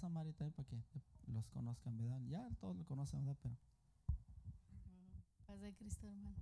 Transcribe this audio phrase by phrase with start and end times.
[0.00, 0.82] pasa Mari también para que
[1.26, 2.20] los conozcan, ¿verdad?
[2.26, 3.38] Ya todos lo conocen, ¿verdad?
[3.42, 3.56] Pero
[5.46, 6.38] Paz de Cristo, hermanos.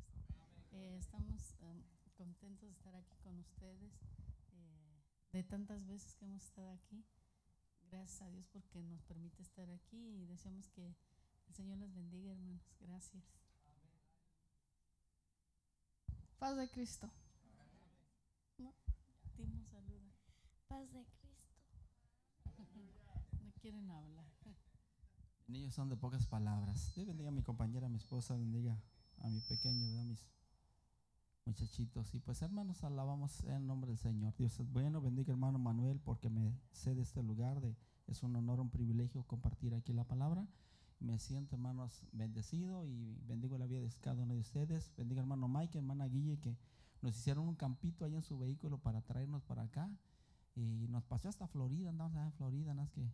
[0.71, 1.83] Eh, estamos um,
[2.17, 3.93] contentos de estar aquí con ustedes.
[4.53, 5.03] eh,
[5.33, 7.05] de tantas veces que hemos estado aquí.
[7.91, 10.95] Gracias a Dios porque nos permite estar aquí y deseamos que
[11.49, 12.63] el Señor les bendiga, hermanos.
[12.79, 13.25] Gracias.
[16.39, 17.11] Paz de Cristo.
[19.37, 20.13] Timo saluda.
[20.69, 21.18] Paz de Cristo.
[23.59, 24.25] No quieren hablar.
[25.49, 26.93] niños son de pocas palabras.
[26.95, 28.81] Dios bendiga a mi compañera, a mi esposa, bendiga
[29.17, 30.05] a mi pequeño, ¿verdad?
[30.05, 30.25] Mis
[31.45, 32.15] muchachitos.
[32.15, 34.33] Y pues hermanos, alabamos en el nombre del Señor.
[34.37, 37.61] Dios es bueno, bendiga hermano Manuel porque me cede este lugar.
[37.61, 37.75] De,
[38.07, 40.47] es un honor, un privilegio compartir aquí la palabra.
[41.01, 44.93] Me siento, hermanos, bendecido y bendigo la vida de cada uno de ustedes.
[44.97, 46.57] Bendiga hermano Mike, hermana Guille, que
[47.03, 49.91] nos hicieron un campito ahí en su vehículo para traernos para acá.
[50.55, 53.11] Y nos pasó hasta Florida, andamos allá en Florida, nada más que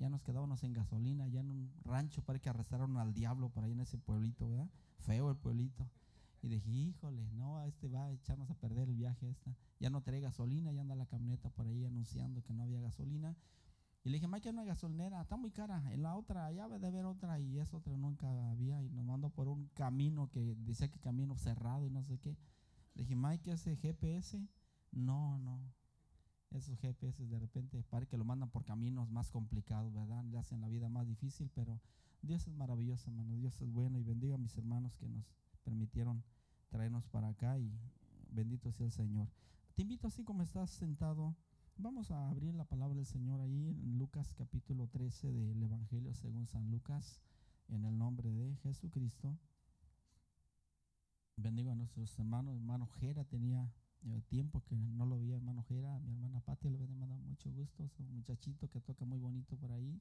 [0.00, 3.64] ya nos quedábamos en gasolina, ya en un rancho, para que arrestaron al diablo por
[3.64, 4.70] ahí en ese pueblito, ¿verdad?
[4.96, 5.86] Feo el pueblito.
[6.42, 9.54] Y dije, híjole, no, este va a echarnos a perder el viaje esta.
[9.78, 13.36] Ya no trae gasolina, ya anda la camioneta por ahí anunciando que no había gasolina.
[14.02, 15.82] Y le dije, Mike, hay una gasolinera, está muy cara.
[15.92, 18.82] En la otra, allá debe de haber otra y esa otra nunca había.
[18.82, 22.38] Y nos mandó por un camino que decía que camino cerrado y no sé qué.
[22.94, 24.42] Le dije, Mike, ese GPS,
[24.92, 25.60] no, no.
[26.50, 30.24] Esos GPS de repente parece que lo mandan por caminos más complicados, ¿verdad?
[30.24, 31.80] Le hacen la vida más difícil, pero
[32.22, 33.36] Dios es maravilloso, hermano.
[33.36, 35.24] Dios es bueno y bendiga a mis hermanos que nos
[35.62, 36.24] permitieron
[36.68, 37.72] traernos para acá y
[38.30, 39.28] bendito sea el Señor.
[39.74, 41.36] Te invito así como estás sentado,
[41.76, 46.46] vamos a abrir la palabra del Señor ahí en Lucas capítulo 13 del Evangelio según
[46.46, 47.20] San Lucas,
[47.68, 49.38] en el nombre de Jesucristo.
[51.36, 53.72] Bendigo a nuestros hermanos, hermano Jera tenía
[54.28, 57.84] tiempo que no lo veía, hermano Jera, mi hermana Pati le había mandado mucho gusto,
[57.84, 60.00] es un muchachito que toca muy bonito por ahí.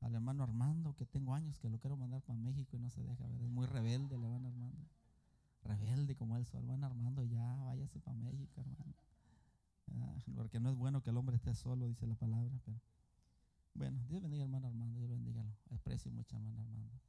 [0.00, 3.02] Al hermano Armando, que tengo años que lo quiero mandar para México y no se
[3.02, 3.44] deja, ¿verdad?
[3.44, 4.88] es muy rebelde el hermano Armando.
[5.64, 8.94] Rebelde como él, su hermano Armando, ya váyase para México, hermano.
[9.94, 12.50] Ah, porque no es bueno que el hombre esté solo, dice la palabra,
[13.74, 17.00] bueno, Dios bendiga hermano Armando, Dios bendiga, aprecio mucho hermano Armando.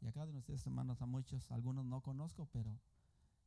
[0.00, 2.78] Y acá de ustedes hermanos a muchos, algunos no conozco, pero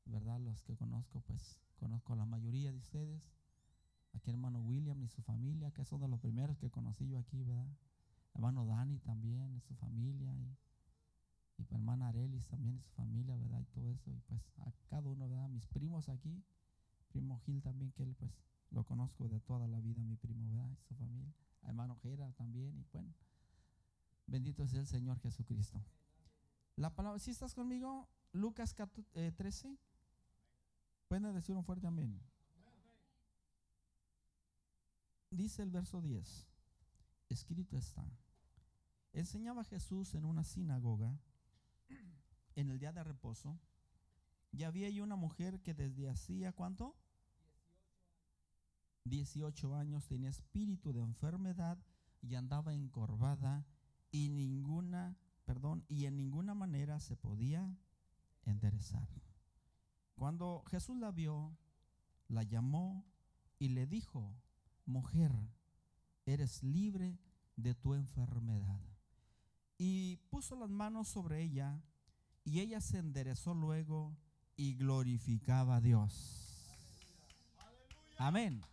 [0.10, 3.22] verdad los que conozco, pues conozco a la mayoría de ustedes.
[4.14, 7.44] Aquí hermano William y su familia, que son de los primeros que conocí yo aquí,
[7.44, 7.68] ¿verdad?
[8.34, 10.58] Hermano Dani también, y su familia, y,
[11.58, 13.60] y hermana Arelis también y su familia, ¿verdad?
[13.60, 15.50] Y todo eso, y pues a cada uno, ¿verdad?
[15.50, 16.44] Mis primos aquí,
[17.10, 18.32] primo Gil también, que él pues
[18.72, 20.70] lo conozco de toda la vida, mi primo, ¿verdad?
[20.72, 21.34] Y su familia.
[21.64, 23.14] A hermano Gera también, y bueno,
[24.28, 25.82] bendito sea el Señor Jesucristo.
[26.76, 29.78] La palabra, si estás conmigo, Lucas 13,
[31.08, 32.20] pueden decir un fuerte amén.
[35.32, 36.48] Dice el verso 10,
[37.30, 38.06] escrito está,
[39.14, 41.20] enseñaba Jesús en una sinagoga
[42.56, 43.60] en el día de reposo,
[44.52, 46.96] y había ahí una mujer que desde hacía, ¿cuánto?
[49.04, 51.78] 18 años tenía espíritu de enfermedad
[52.22, 53.66] y andaba encorvada
[54.12, 57.78] y ninguna, perdón, y en ninguna manera se podía
[58.44, 59.08] enderezar.
[60.18, 61.56] Cuando Jesús la vio,
[62.28, 63.06] la llamó
[63.60, 64.36] y le dijo,
[64.86, 65.32] mujer,
[66.26, 67.20] eres libre
[67.56, 68.82] de tu enfermedad.
[69.78, 71.80] Y puso las manos sobre ella
[72.44, 74.18] y ella se enderezó luego
[74.56, 76.48] y glorificaba a Dios.
[78.18, 78.64] Amén.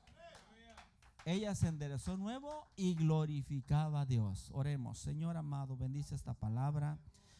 [1.26, 4.50] Ella se enderezó nuevo y glorificaba a Dios.
[4.54, 6.98] Oremos, Señor amado, bendice esta palabra.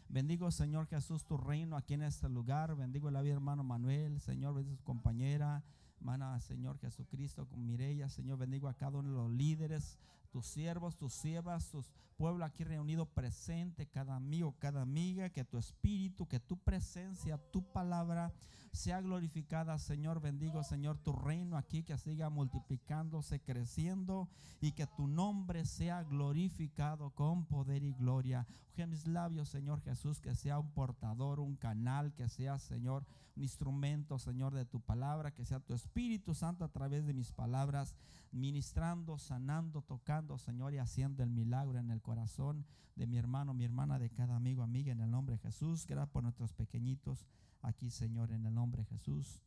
[0.08, 2.74] Bendigo, Señor Jesús, tu reino aquí en este lugar.
[2.76, 4.20] Bendigo la vida, hermano Manuel.
[4.20, 5.64] Señor, bendice a su compañera,
[5.98, 8.08] hermana, Señor Jesucristo, con Mireya.
[8.08, 9.98] Señor, bendigo a cada uno de los líderes,
[10.30, 15.58] tus siervos, tus siervas, tus pueblo aquí reunido presente, cada amigo, cada amiga, que tu
[15.58, 18.32] espíritu, que tu presencia, tu palabra
[18.74, 20.20] sea glorificada, Señor.
[20.20, 24.28] Bendigo, Señor, tu reino aquí, que siga multiplicándose, creciendo
[24.60, 28.46] y que tu nombre sea glorificado con poder y gloria.
[28.74, 33.06] Que mis labios, Señor Jesús, que sea un portador, un canal, que sea, Señor,
[33.36, 37.30] un instrumento, Señor, de tu palabra, que sea tu Espíritu Santo a través de mis
[37.30, 37.94] palabras,
[38.32, 42.64] ministrando, sanando, tocando, Señor, y haciendo el milagro en el corazón
[42.94, 45.86] de mi hermano, mi hermana, de cada amigo, amiga, en el nombre de Jesús.
[45.86, 47.26] Gracias por nuestros pequeñitos
[47.62, 49.42] aquí, Señor, en el nombre de Jesús.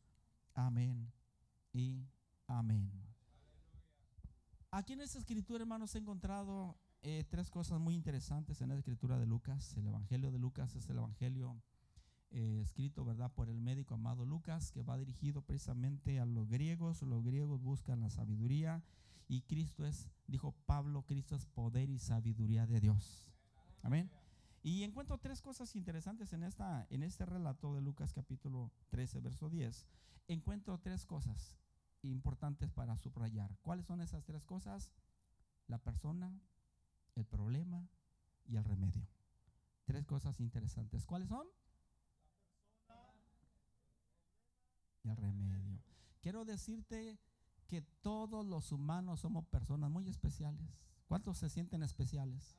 [0.52, 1.10] Amén
[1.72, 2.04] y
[2.46, 2.92] amén.
[4.70, 9.18] Aquí en esta escritura, hermanos, he encontrado eh, tres cosas muy interesantes en la escritura
[9.18, 9.74] de Lucas.
[9.76, 11.56] El Evangelio de Lucas es el Evangelio
[12.30, 17.00] eh, escrito, ¿verdad?, por el médico amado Lucas, que va dirigido precisamente a los griegos.
[17.02, 18.82] Los griegos buscan la sabiduría
[19.28, 23.30] Y Cristo es, dijo Pablo, Cristo es poder y sabiduría de Dios.
[23.82, 24.10] Amén.
[24.62, 29.50] Y encuentro tres cosas interesantes en, esta, en este relato de Lucas capítulo 13, verso
[29.50, 29.86] 10.
[30.28, 31.56] Encuentro tres cosas
[32.02, 33.56] importantes para subrayar.
[33.62, 34.92] ¿Cuáles son esas tres cosas?
[35.66, 36.40] La persona,
[37.14, 37.86] el problema
[38.46, 39.06] y el remedio.
[39.84, 41.04] Tres cosas interesantes.
[41.04, 41.46] ¿Cuáles son?
[45.04, 45.82] Y el remedio.
[46.20, 47.18] Quiero decirte
[47.68, 50.80] que todos los humanos somos personas muy especiales.
[51.06, 52.56] ¿Cuántos se sienten especiales?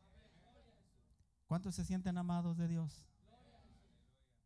[1.48, 3.06] ¿Cuántos se sienten amados de Dios?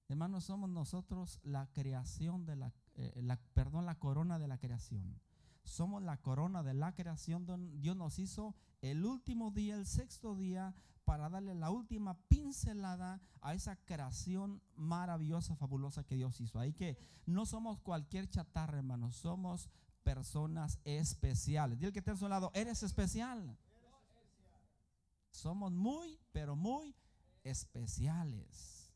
[0.07, 5.19] Hermanos, somos nosotros la creación de la, eh, perdón, la corona de la creación.
[5.63, 7.45] Somos la corona de la creación.
[7.81, 13.53] Dios nos hizo el último día, el sexto día, para darle la última pincelada a
[13.53, 16.59] esa creación maravillosa, fabulosa que Dios hizo.
[16.59, 19.69] Ahí que no somos cualquier chatarra, hermanos, somos
[20.03, 21.79] personas especiales.
[21.79, 23.57] Dile que está a su lado, eres especial.
[25.31, 26.95] Somos muy, pero muy
[27.43, 28.91] especiales.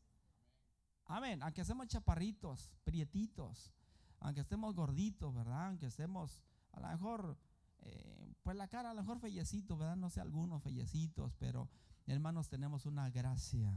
[1.06, 1.42] Amén.
[1.42, 3.72] Aunque seamos chaparritos, prietitos,
[4.20, 5.68] aunque estemos gorditos, ¿verdad?
[5.68, 7.38] Aunque estemos a lo mejor,
[7.80, 9.96] eh, pues la cara a lo mejor fellecito, ¿verdad?
[9.96, 11.68] No sé, algunos fellecitos, pero
[12.06, 13.74] hermanos, tenemos una gracia.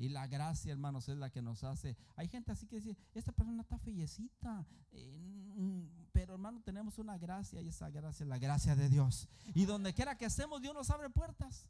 [0.00, 1.94] Y la gracia, hermanos, es la que nos hace.
[2.16, 4.66] Hay gente así que dice, esta persona está fellecita.
[4.92, 9.28] Eh, pero hermano, tenemos una gracia y esa gracia es la gracia de Dios.
[9.54, 11.68] Y donde quiera que estemos, Dios nos abre puertas.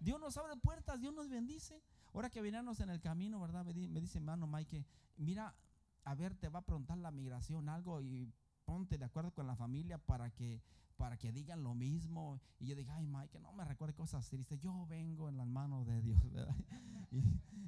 [0.00, 1.80] Dios nos abre puertas, Dios nos bendice.
[2.12, 3.64] Ahora que venimos en el camino, ¿verdad?
[3.64, 4.84] Me dice hermano Mike,
[5.16, 5.54] mira,
[6.02, 8.32] a ver, te va a preguntar la migración algo y
[8.70, 10.62] ponte de acuerdo con la familia para que
[10.96, 12.40] para que digan lo mismo.
[12.60, 14.60] Y yo digo, ay, Mike, no me recuerde cosas tristes.
[14.60, 16.54] Yo vengo en las manos de Dios, ¿verdad?
[17.10, 17.24] Y,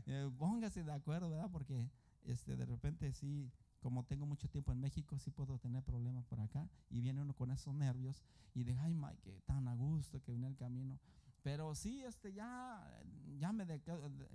[0.07, 1.51] eh, póngase de acuerdo, ¿verdad?
[1.51, 1.91] Porque
[2.25, 3.51] este, de repente sí,
[3.81, 6.69] como tengo mucho tiempo en México, sí puedo tener problemas por acá.
[6.89, 8.23] Y viene uno con esos nervios
[8.55, 11.01] y digo, ay, Mike, tan a gusto que viene el camino.
[11.43, 13.03] Pero sí, este, ya,
[13.41, 13.67] ya me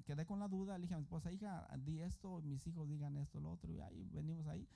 [0.06, 0.78] quedé con la duda.
[0.78, 3.72] Le dije a mi esposa, hija, di esto, mis hijos digan esto, lo otro.
[3.72, 4.68] Y ahí venimos ahí.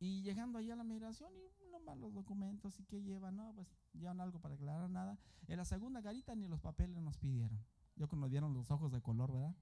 [0.00, 3.68] Y llegando allá a la migración, y nomás los documentos, y que llevan, no, pues
[3.94, 5.18] llevan algo para aclarar nada.
[5.48, 7.58] En la segunda garita ni los papeles nos pidieron.
[7.96, 9.54] Yo cuando dieron los ojos de color, ¿verdad?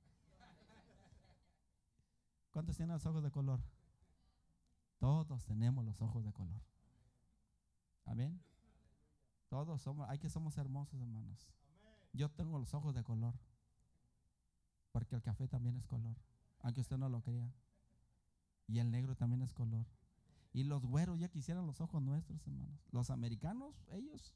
[2.50, 3.60] ¿Cuántos tienen los ojos de color?
[4.98, 6.60] Todos tenemos los ojos de color.
[8.04, 8.40] Amén.
[9.48, 11.48] Todos somos, hay que somos hermosos, hermanos.
[12.12, 13.34] Yo tengo los ojos de color.
[14.92, 16.16] Porque el café también es color,
[16.60, 17.52] aunque usted no lo crea.
[18.66, 19.86] Y el negro también es color.
[20.56, 22.80] Y los güeros ya quisieran los ojos nuestros, hermanos.
[22.90, 24.32] Los americanos, ellos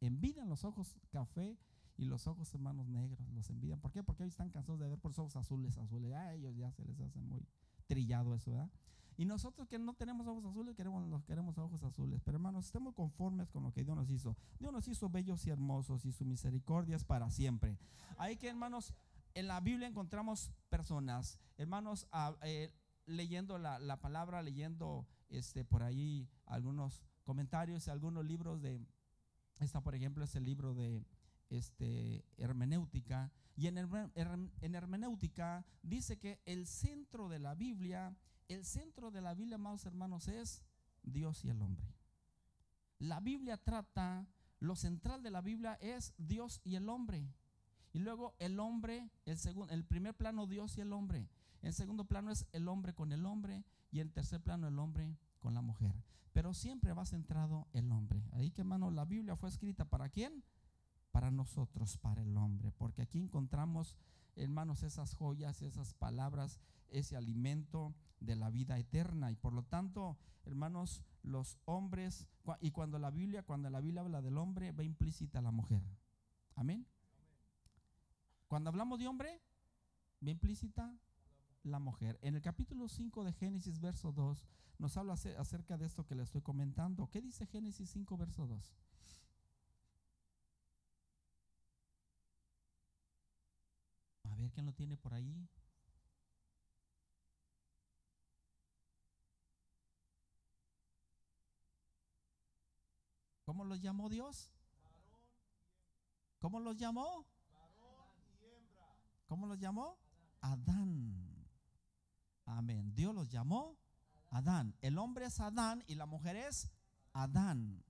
[0.00, 1.58] envidian los ojos café
[1.98, 3.28] y los ojos, hermanos, negros.
[3.34, 3.78] Los envidian.
[3.78, 4.02] ¿Por qué?
[4.02, 6.14] Porque ellos están cansados de ver por los ojos azules, azules.
[6.14, 7.46] A ellos ya se les hace muy
[7.86, 8.70] trillado eso, ¿verdad?
[9.18, 12.22] Y nosotros que no tenemos ojos azules, queremos, los queremos ojos azules.
[12.24, 14.38] Pero hermanos, estemos conformes con lo que Dios nos hizo.
[14.58, 17.76] Dios nos hizo bellos y hermosos y su misericordia es para siempre.
[18.16, 18.94] Hay que, hermanos,
[19.34, 22.08] en la Biblia encontramos personas, hermanos,
[22.44, 22.72] eh,
[23.04, 28.80] leyendo la, la palabra, leyendo este, por ahí algunos comentarios, algunos libros de,
[29.58, 31.06] esta por ejemplo es el libro de
[31.48, 33.78] este, hermenéutica, y en,
[34.14, 38.16] en hermenéutica dice que el centro de la Biblia,
[38.48, 40.62] el centro de la Biblia, amados hermanos, es
[41.02, 41.94] Dios y el hombre.
[42.98, 44.26] La Biblia trata,
[44.60, 47.28] lo central de la Biblia es Dios y el hombre.
[47.92, 51.28] Y luego el hombre, el, segundo, el primer plano Dios y el hombre.
[51.62, 55.16] En segundo plano es el hombre con el hombre y en tercer plano el hombre
[55.40, 55.94] con la mujer.
[56.32, 58.22] Pero siempre va centrado el hombre.
[58.32, 60.44] Ahí que hermano, la Biblia fue escrita para quién?
[61.10, 62.70] Para nosotros, para el hombre.
[62.70, 63.96] Porque aquí encontramos,
[64.36, 69.32] hermanos, esas joyas, esas palabras, ese alimento de la vida eterna.
[69.32, 72.28] Y por lo tanto, hermanos, los hombres,
[72.60, 75.82] y cuando la Biblia, cuando la Biblia habla del hombre, va implícita la mujer.
[76.54, 76.86] Amén.
[78.46, 79.40] Cuando hablamos de hombre,
[80.24, 80.92] va implícita
[81.62, 82.18] la mujer.
[82.22, 84.44] En el capítulo 5 de Génesis, verso 2,
[84.78, 87.08] nos habla acerca de esto que le estoy comentando.
[87.08, 88.74] ¿Qué dice Génesis 5, verso 2?
[94.24, 95.48] A ver, ¿quién lo tiene por ahí?
[103.44, 104.52] ¿Cómo los llamó Dios?
[106.38, 107.26] ¿Cómo los llamó?
[109.26, 109.98] ¿Cómo los llamó?
[110.40, 110.89] Adán.
[112.56, 112.94] Amén.
[112.94, 113.76] Dios los llamó
[114.30, 114.74] Adán.
[114.80, 116.70] El hombre es Adán y la mujer es
[117.12, 117.84] Adán.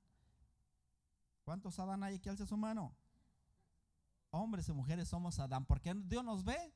[1.45, 2.29] ¿Cuántos Adán hay aquí?
[2.29, 2.95] Alce su mano.
[4.31, 5.64] Hombres y mujeres somos Adán.
[5.64, 6.73] Porque Dios nos ve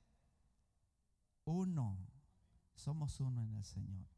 [1.45, 1.99] uno.
[2.75, 4.13] Somos uno en el Señor.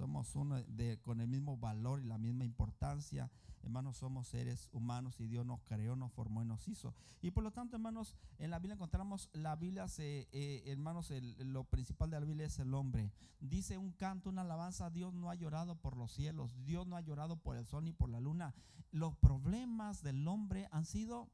[0.00, 0.56] Somos uno
[1.02, 3.30] con el mismo valor y la misma importancia.
[3.62, 6.94] Hermanos, somos seres humanos y Dios nos creó, nos formó y nos hizo.
[7.20, 12.08] Y por lo tanto, hermanos, en la Biblia encontramos, la Biblia, eh, hermanos, lo principal
[12.08, 13.12] de la Biblia es el hombre.
[13.40, 17.02] Dice un canto, una alabanza, Dios no ha llorado por los cielos, Dios no ha
[17.02, 18.54] llorado por el sol ni por la luna.
[18.92, 21.28] Los problemas del hombre han sido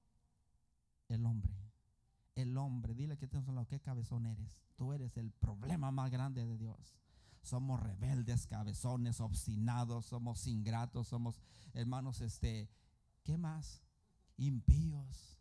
[1.08, 1.54] el hombre
[2.34, 2.94] el hombre.
[2.94, 4.60] Dile que tienes lado, qué cabezón eres.
[4.76, 6.96] Tú eres el problema más grande de Dios.
[7.46, 11.40] Somos rebeldes, cabezones, obstinados, somos ingratos, somos
[11.74, 12.68] hermanos, este,
[13.22, 13.84] ¿qué más?
[14.36, 15.35] Impíos.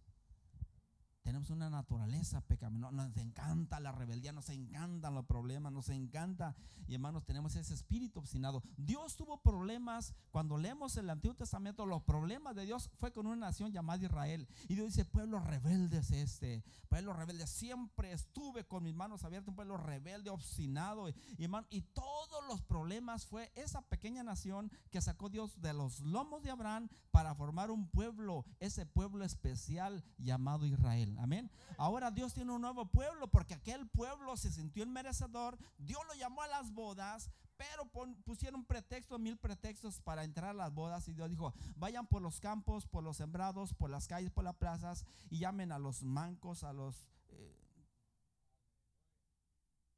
[1.25, 2.91] Tenemos una naturaleza pecaminosa.
[2.95, 6.55] Nos encanta la rebeldía, nos encantan los problemas, nos encanta.
[6.87, 8.61] Y hermanos, tenemos ese espíritu obstinado.
[8.77, 10.13] Dios tuvo problemas.
[10.29, 14.47] Cuando leemos el Antiguo Testamento, los problemas de Dios fue con una nación llamada Israel.
[14.67, 16.63] Y Dios dice, pueblo rebelde es este.
[16.89, 17.47] Pueblo rebelde.
[17.47, 21.09] Siempre estuve con mis manos abiertas, un pueblo rebelde, obstinado.
[21.09, 26.01] Y, hermano, y todos los problemas fue esa pequeña nación que sacó Dios de los
[26.01, 31.14] lomos de Abraham para formar un pueblo, ese pueblo especial llamado Israel.
[31.19, 31.49] Amén.
[31.77, 35.57] Ahora Dios tiene un nuevo pueblo porque aquel pueblo se sintió el merecedor.
[35.77, 37.85] Dios lo llamó a las bodas, pero
[38.23, 41.07] pusieron pretextos, mil pretextos para entrar a las bodas.
[41.07, 44.55] Y Dios dijo: Vayan por los campos, por los sembrados, por las calles, por las
[44.55, 47.07] plazas y llamen a los mancos, a los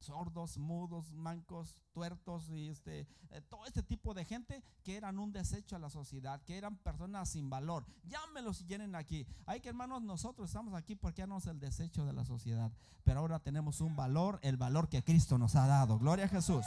[0.08, 5.32] sordos, mudos, mancos, tuertos y este, eh, todo este tipo de gente que eran un
[5.32, 7.86] desecho a la sociedad, que eran personas sin valor.
[8.06, 9.28] Llámelos si vienen aquí.
[9.46, 12.72] Hay que hermanos, nosotros estamos aquí porque éramos el desecho de la sociedad,
[13.04, 16.00] pero ahora tenemos un valor, el valor que Cristo nos ha dado.
[16.00, 16.66] Gloria a Jesús.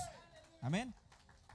[0.61, 0.95] Amén.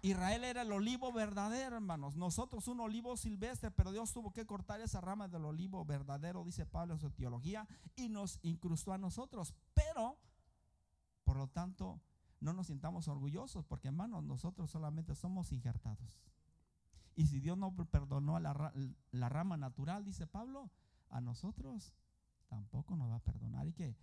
[0.01, 2.15] Israel era el olivo verdadero, hermanos.
[2.15, 6.65] Nosotros un olivo silvestre, pero Dios tuvo que cortar esa rama del olivo verdadero, dice
[6.65, 9.55] Pablo en su teología, y nos incrustó a nosotros.
[9.73, 10.17] Pero
[11.35, 11.99] por lo tanto,
[12.39, 16.17] no nos sintamos orgullosos porque hermanos, nosotros solamente somos injertados.
[17.13, 20.71] Y si Dios no perdonó a la, rama natural, dice Pablo,
[21.09, 21.93] a nosotros
[22.47, 23.67] tampoco nos va a perdonar.
[23.67, 23.97] Y que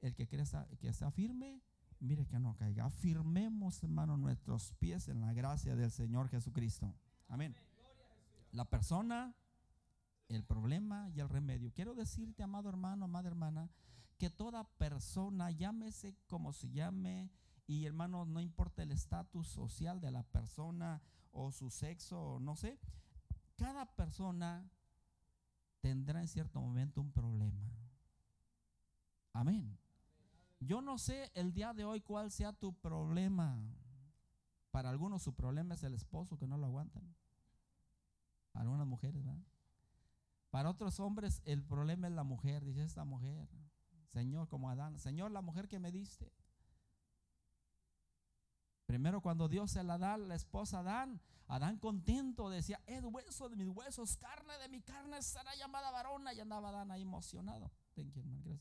[0.00, 0.44] el que cree
[0.78, 1.60] que está firme,
[1.98, 2.84] mire que no caiga.
[2.84, 6.94] Afirmemos, hermano, nuestros pies en la gracia del Señor Jesucristo.
[7.26, 7.56] Amén.
[8.52, 9.34] La persona,
[10.28, 11.72] el problema y el remedio.
[11.72, 13.70] Quiero decirte, amado hermano, amada hermana,
[14.18, 17.30] que toda persona, llámese como se llame,
[17.66, 22.78] y hermano, no importa el estatus social de la persona o su sexo, no sé,
[23.56, 24.70] cada persona
[25.80, 27.70] tendrá en cierto momento un problema.
[29.32, 29.78] Amén.
[30.60, 33.58] Yo no sé el día de hoy cuál sea tu problema.
[34.70, 37.14] Para algunos su problema es el esposo que no lo aguantan.
[38.52, 39.42] Para algunas mujeres, ¿verdad?
[40.50, 43.48] Para otros hombres el problema es la mujer, dice esta mujer.
[44.16, 46.32] Señor, como Adán, Señor, la mujer que me diste.
[48.86, 53.56] Primero cuando Dios se la da la esposa Adán, Adán contento decía, es hueso de
[53.56, 56.32] mis huesos, carne de mi carne será llamada varona.
[56.32, 57.70] Y andaba Adán ahí emocionado.
[57.94, 58.58] gracias.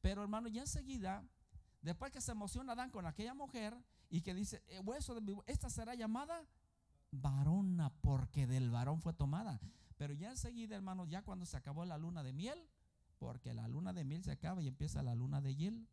[0.00, 1.22] Pero hermano, ya enseguida,
[1.82, 5.38] después que se emociona Adán con aquella mujer y que dice, eh, hueso de mi
[5.46, 6.48] esta será llamada
[7.12, 9.60] varona porque del varón fue tomada.
[9.96, 12.68] Pero ya enseguida, hermano, ya cuando se acabó la luna de miel,
[13.20, 15.86] porque la luna de miel se acaba y empieza la luna de hiel.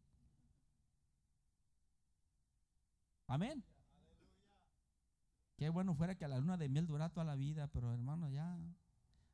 [3.28, 3.64] Amén.
[5.58, 8.58] Qué bueno fuera que la luna de miel durara toda la vida, pero hermano, ya.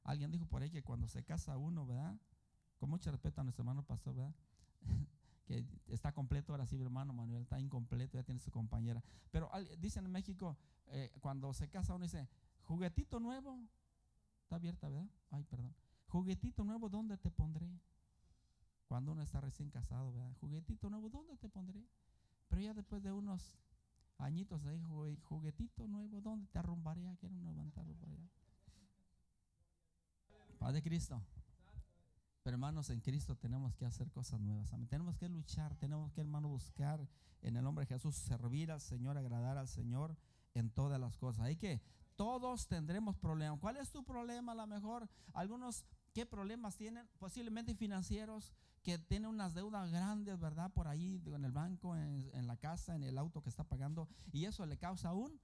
[0.03, 2.17] Alguien dijo por ahí que cuando se casa uno, ¿verdad?
[2.79, 4.33] Con mucho respeto a nuestro hermano pastor, ¿verdad?
[5.45, 9.03] que está completo ahora sí, hermano Manuel, está incompleto, ya tiene su compañera.
[9.29, 10.57] Pero dicen en México,
[10.88, 12.27] eh, cuando se casa uno dice,
[12.63, 13.59] juguetito nuevo,
[14.41, 15.07] está abierta, ¿verdad?
[15.29, 15.75] Ay, perdón.
[16.13, 17.67] Juguetito nuevo, ¿dónde te pondré?
[18.88, 20.32] Cuando uno está recién casado, ¿verdad?
[20.39, 21.84] Juguetito nuevo, ¿dónde te pondré?
[22.48, 23.58] Pero ya después de unos
[24.20, 24.79] añitos ahí,
[25.24, 27.17] juguetito nuevo, ¿dónde te arrumbaré?
[27.20, 28.29] Quiero levantarlo por allá.
[30.60, 31.20] Padre Cristo.
[32.43, 34.70] Pero hermanos, en Cristo tenemos que hacer cosas nuevas.
[34.88, 37.10] Tenemos que luchar, tenemos que, hermano, buscar
[37.41, 40.15] en el nombre de Jesús, servir al Señor, agradar al Señor
[40.53, 41.46] en todas las cosas.
[41.46, 41.82] Hay que,
[42.15, 43.60] todos tendremos problemas.
[43.60, 44.51] ¿Cuál es tu problema?
[44.51, 47.08] A lo mejor algunos ¿Qué problemas tienen?
[47.17, 48.53] Posiblemente financieros,
[48.84, 50.72] que tienen unas deudas grandes, ¿verdad?
[50.72, 54.46] Por ahí, en el banco, en, la casa, en el auto que está pagando, y
[54.46, 55.39] eso le causa un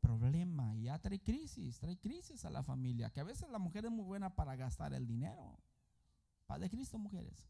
[0.00, 3.86] problema y ya trae crisis, trae crisis a la familia, que a veces la mujer
[3.86, 5.58] es muy buena para gastar el dinero.
[6.46, 7.48] Padre Cristo, mujeres.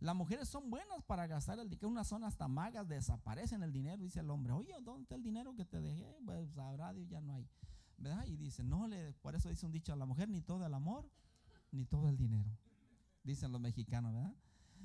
[0.00, 1.88] Las mujeres son buenas para gastar el dinero.
[1.88, 4.02] Unas son hasta magas, desaparecen el dinero.
[4.02, 6.18] Dice el hombre, oye, ¿dónde está el dinero que te dejé?
[6.24, 7.46] Pues sabrá Dios, ya no hay.
[7.98, 8.26] ¿Verdad?
[8.26, 10.74] Y dice, no, le, por eso dice un dicho a la mujer, ni todo el
[10.74, 11.06] amor
[11.72, 12.50] ni todo el dinero,
[13.22, 14.34] dicen los mexicanos, ¿verdad?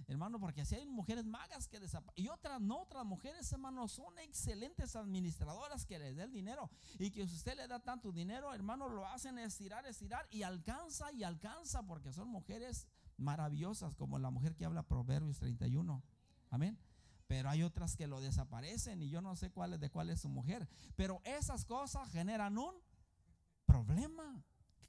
[0.07, 2.25] hermano, porque así hay mujeres magas que desaparecen.
[2.25, 6.69] Y otras no, otras mujeres, hermano, son excelentes administradoras que les da el dinero.
[6.99, 11.11] Y que si usted le da tanto dinero, hermano, lo hacen estirar, estirar y alcanza
[11.11, 12.87] y alcanza porque son mujeres
[13.17, 16.03] maravillosas, como la mujer que habla Proverbios 31.
[16.49, 16.77] Amén.
[17.27, 20.21] Pero hay otras que lo desaparecen y yo no sé cuál es de cuál es
[20.21, 20.67] su mujer.
[20.95, 22.75] Pero esas cosas generan un
[23.65, 24.43] problema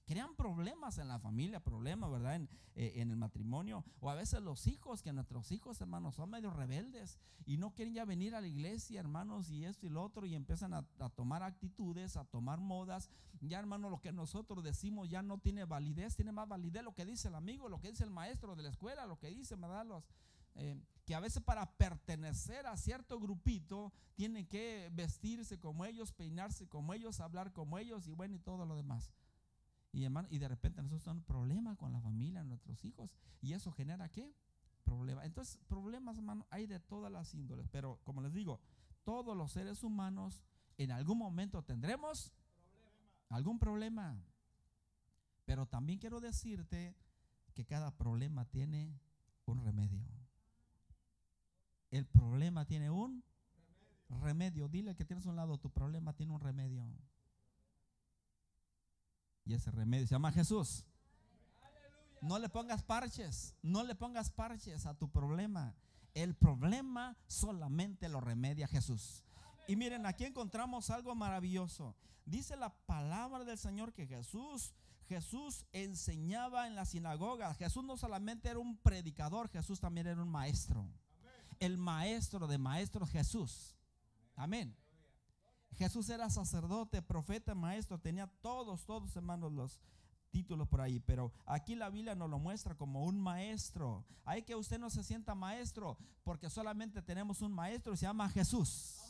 [0.06, 2.36] crean problemas en la familia, problemas, ¿verdad?
[2.36, 3.84] En, eh, en, el matrimonio.
[4.00, 7.94] O a veces los hijos, que nuestros hijos, hermanos, son medio rebeldes y no quieren
[7.94, 10.82] ya venir a la iglesia, hermanos, y esto y lo otro, y empiezan a,
[11.14, 13.10] tomar actitudes, a tomar modas.
[13.40, 17.04] Ya, hermano, lo que nosotros decimos ya no tiene validez, tiene más validez lo que
[17.04, 19.86] dice el amigo, lo que dice el maestro de la escuela, lo que dice, ¿verdad?
[19.86, 20.04] Los,
[20.54, 26.68] eh, que a veces para pertenecer a cierto grupito tienen que vestirse como ellos, peinarse
[26.68, 29.12] como ellos, hablar como ellos y bueno y todo lo demás.
[29.96, 33.10] Y, hermano, y de repente nosotros tenemos problemas con la familia, nuestros hijos.
[33.40, 34.30] ¿Y eso genera qué?
[34.84, 35.24] Problemas.
[35.24, 37.66] Entonces, problemas, hermano, hay de todas las índoles.
[37.72, 38.60] Pero como les digo,
[39.04, 40.44] todos los seres humanos
[40.76, 42.30] en algún momento tendremos
[43.30, 44.22] algún problema.
[45.46, 46.94] Pero también quiero decirte
[47.54, 49.00] que cada problema tiene
[49.46, 50.04] un remedio.
[51.90, 53.24] El problema tiene un
[54.10, 54.68] remedio.
[54.68, 56.86] Dile que tienes a un lado, tu problema tiene un remedio.
[59.46, 60.84] Y ese remedio se llama Jesús.
[62.20, 65.74] No le pongas parches, no le pongas parches a tu problema.
[66.14, 69.22] El problema solamente lo remedia Jesús.
[69.68, 71.94] Y miren, aquí encontramos algo maravilloso.
[72.24, 74.72] Dice la palabra del Señor que Jesús,
[75.08, 77.54] Jesús enseñaba en la sinagoga.
[77.54, 80.88] Jesús no solamente era un predicador, Jesús también era un maestro.
[81.60, 83.76] El maestro de maestros Jesús.
[84.34, 84.76] Amén.
[85.74, 89.80] Jesús era sacerdote, profeta, maestro, tenía todos, todos hermanos los
[90.30, 94.04] títulos por ahí, pero aquí la Biblia nos lo muestra como un maestro.
[94.24, 98.28] Hay que usted no se sienta maestro porque solamente tenemos un maestro y se llama
[98.28, 99.00] Jesús.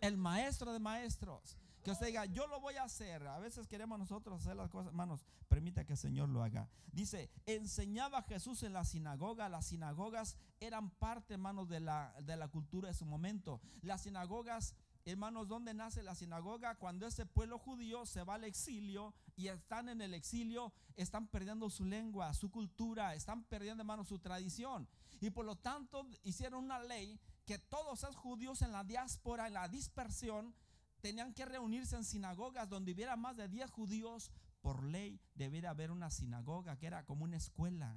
[0.00, 1.58] El maestro de maestros.
[1.82, 3.26] Que usted diga, yo lo voy a hacer.
[3.28, 4.88] A veces queremos nosotros hacer las cosas.
[4.88, 6.68] Hermanos, permita que el Señor lo haga.
[6.90, 9.48] Dice, enseñaba Jesús en la sinagoga.
[9.48, 13.60] Las sinagogas eran parte, hermanos, de la, de la cultura de su momento.
[13.82, 14.74] Las sinagogas
[15.06, 16.74] Hermanos, ¿dónde nace la sinagoga?
[16.74, 21.70] Cuando ese pueblo judío se va al exilio y están en el exilio, están perdiendo
[21.70, 24.88] su lengua, su cultura, están perdiendo, hermanos, su tradición.
[25.20, 29.54] Y por lo tanto hicieron una ley que todos esos judíos en la diáspora, en
[29.54, 30.52] la dispersión,
[31.00, 34.32] tenían que reunirse en sinagogas donde hubiera más de 10 judíos.
[34.60, 37.94] Por ley debería haber una sinagoga que era como una escuela.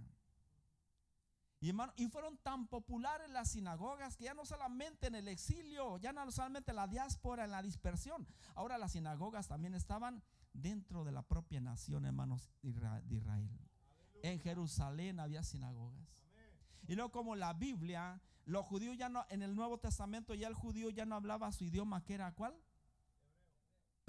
[1.62, 1.74] Y,
[2.08, 6.72] fueron tan populares las sinagogas que ya no solamente en el exilio, ya no solamente
[6.72, 11.60] en la diáspora, en la dispersión, ahora las sinagogas también estaban dentro de la propia
[11.60, 12.70] nación, hermanos de
[13.10, 13.50] Israel.
[14.24, 16.08] En Jerusalén había sinagogas.
[16.88, 20.56] Y luego como la Biblia, los judíos ya no, en el Nuevo Testamento ya el
[20.56, 22.56] judío ya no hablaba su idioma, que era cuál?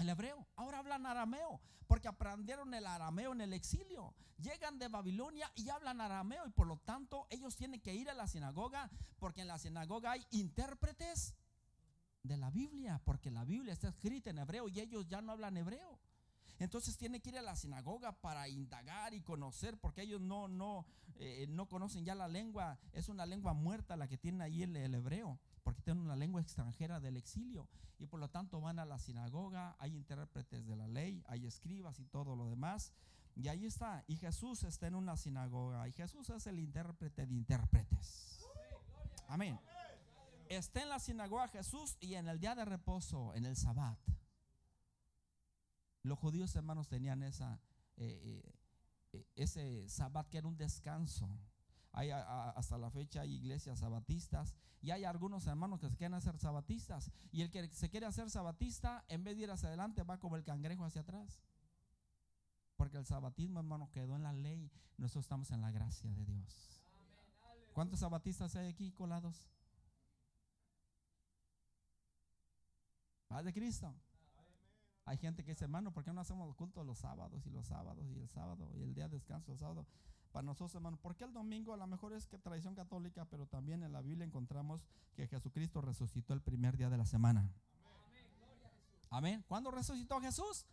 [0.01, 0.47] El hebreo.
[0.55, 4.15] Ahora hablan arameo, porque aprendieron el arameo en el exilio.
[4.39, 8.15] Llegan de Babilonia y hablan arameo y por lo tanto ellos tienen que ir a
[8.15, 11.35] la sinagoga, porque en la sinagoga hay intérpretes
[12.23, 15.55] de la Biblia, porque la Biblia está escrita en hebreo y ellos ya no hablan
[15.57, 15.99] hebreo.
[16.57, 20.87] Entonces tienen que ir a la sinagoga para indagar y conocer, porque ellos no, no,
[21.17, 22.79] eh, no conocen ya la lengua.
[22.91, 26.99] Es una lengua muerta la que tiene ahí el hebreo porque tienen una lengua extranjera
[26.99, 27.67] del exilio
[27.99, 31.99] y por lo tanto van a la sinagoga, hay intérpretes de la ley, hay escribas
[31.99, 32.93] y todo lo demás.
[33.35, 37.33] Y ahí está, y Jesús está en una sinagoga, y Jesús es el intérprete de
[37.33, 38.45] intérpretes.
[39.27, 39.57] Amén.
[40.49, 43.97] Está en la sinagoga Jesús y en el día de reposo, en el sabbat.
[46.03, 47.61] Los judíos hermanos tenían esa,
[47.95, 48.43] eh,
[49.13, 51.29] eh, ese sabbat que era un descanso
[51.93, 56.37] hay hasta la fecha hay iglesias sabatistas y hay algunos hermanos que se quieren hacer
[56.37, 60.19] sabatistas y el que se quiere hacer sabatista en vez de ir hacia adelante va
[60.19, 61.41] como el cangrejo hacia atrás.
[62.77, 64.71] Porque el sabatismo, hermano, quedó en la ley.
[64.97, 66.81] Nosotros estamos en la gracia de Dios.
[67.73, 69.47] ¿Cuántos sabatistas hay aquí colados?
[73.27, 73.93] Paz de Cristo.
[75.05, 78.05] Hay gente que dice, hermano, ¿por qué no hacemos culto los sábados y los sábados
[78.15, 79.85] y el sábado y el día de descanso el sábado?
[80.31, 80.99] para nosotros, hermanos.
[81.01, 84.25] Porque el domingo a lo mejor es que tradición católica, pero también en la Biblia
[84.25, 84.85] encontramos
[85.15, 87.49] que Jesucristo resucitó el primer día de la semana.
[89.09, 89.43] Amén.
[89.47, 90.65] ¿Cuándo resucitó Jesús?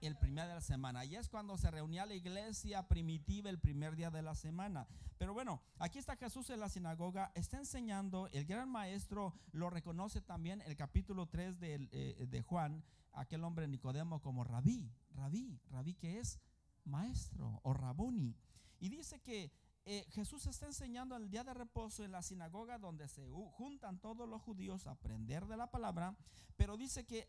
[0.00, 1.04] El primer día de la semana.
[1.04, 4.86] Y es cuando se reunía la iglesia primitiva el primer día de la semana.
[5.16, 10.20] Pero bueno, aquí está Jesús en la sinagoga, está enseñando, el gran maestro lo reconoce
[10.20, 12.84] también el capítulo 3 de, eh, de Juan,
[13.18, 16.38] aquel hombre Nicodemo como rabí, rabí, rabí que es
[16.84, 18.36] maestro o rabuni.
[18.80, 19.52] Y dice que
[19.84, 24.28] eh, Jesús está enseñando el día de reposo en la sinagoga donde se juntan todos
[24.28, 26.16] los judíos a aprender de la palabra,
[26.56, 27.28] pero dice que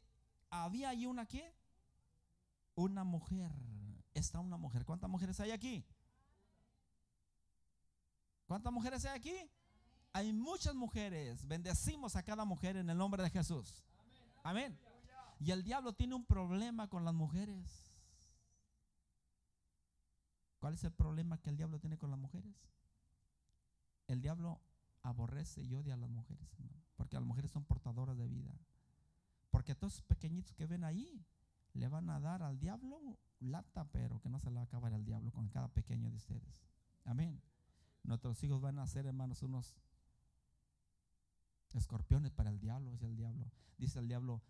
[0.50, 1.56] había allí una qué?
[2.76, 3.52] Una mujer.
[4.14, 4.86] Está una mujer.
[4.86, 5.86] ¿Cuántas mujeres hay aquí?
[8.46, 9.52] ¿Cuántas mujeres hay aquí?
[10.12, 11.48] Hay muchas mujeres.
[11.48, 13.84] Bendecimos a cada mujer en el nombre de Jesús.
[14.44, 14.78] Amén.
[15.40, 17.90] Y el diablo tiene un problema con las mujeres.
[20.60, 22.54] ¿Cuál es el problema que el diablo tiene con las mujeres?
[24.08, 24.60] El diablo
[25.02, 28.54] aborrece y odia a las mujeres, hermano, porque las mujeres son portadoras de vida.
[29.50, 31.26] Porque todos esos pequeñitos que ven ahí
[31.74, 34.94] le van a dar al diablo lata, pero que no se le va a acabar
[34.94, 36.66] al diablo con cada pequeño de ustedes.
[37.06, 37.42] Amén.
[38.04, 39.74] Nuestros hijos van a ser, hermanos, unos
[41.74, 43.50] escorpiones para el diablo, dice el diablo.
[43.78, 44.42] Dice el diablo,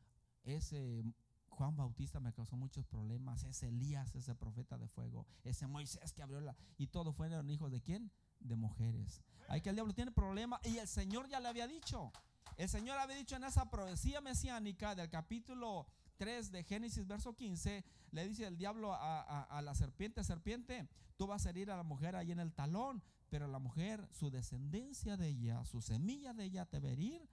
[0.44, 1.04] ese
[1.50, 6.22] Juan Bautista me causó muchos problemas, ese Elías, ese profeta de fuego, ese Moisés que
[6.22, 6.56] abrió la...
[6.78, 8.12] Y todos fueron hijos de quién?
[8.40, 9.22] De mujeres.
[9.50, 12.12] Hay que el diablo tiene problemas y el Señor ya le había dicho.
[12.56, 17.84] El Señor había dicho en esa profecía mesiánica del capítulo 3 de Génesis, verso 15,
[18.12, 21.78] le dice el diablo a, a- a la serpiente, serpiente, tú vas a herir a
[21.78, 26.34] la mujer ahí en el talón, pero la mujer, su descendencia de ella, su semilla
[26.34, 27.28] de ella te va a herir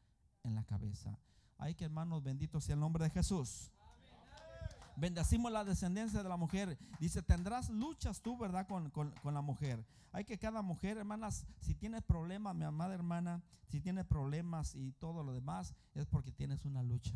[0.45, 1.19] en la cabeza.
[1.59, 3.71] Ay, que hermanos, bendito sea el nombre de Jesús.
[4.97, 6.79] Bendecimos la descendencia de la mujer.
[7.01, 8.67] Dice, tendrás luchas tú, ¿verdad?
[8.67, 9.85] Con, con- la mujer.
[10.13, 14.93] Hay que cada mujer, hermanas, si tienes problemas, mi amada hermana, si tienes problemas y
[14.93, 17.13] todo lo demás, es porque tienes una lucha.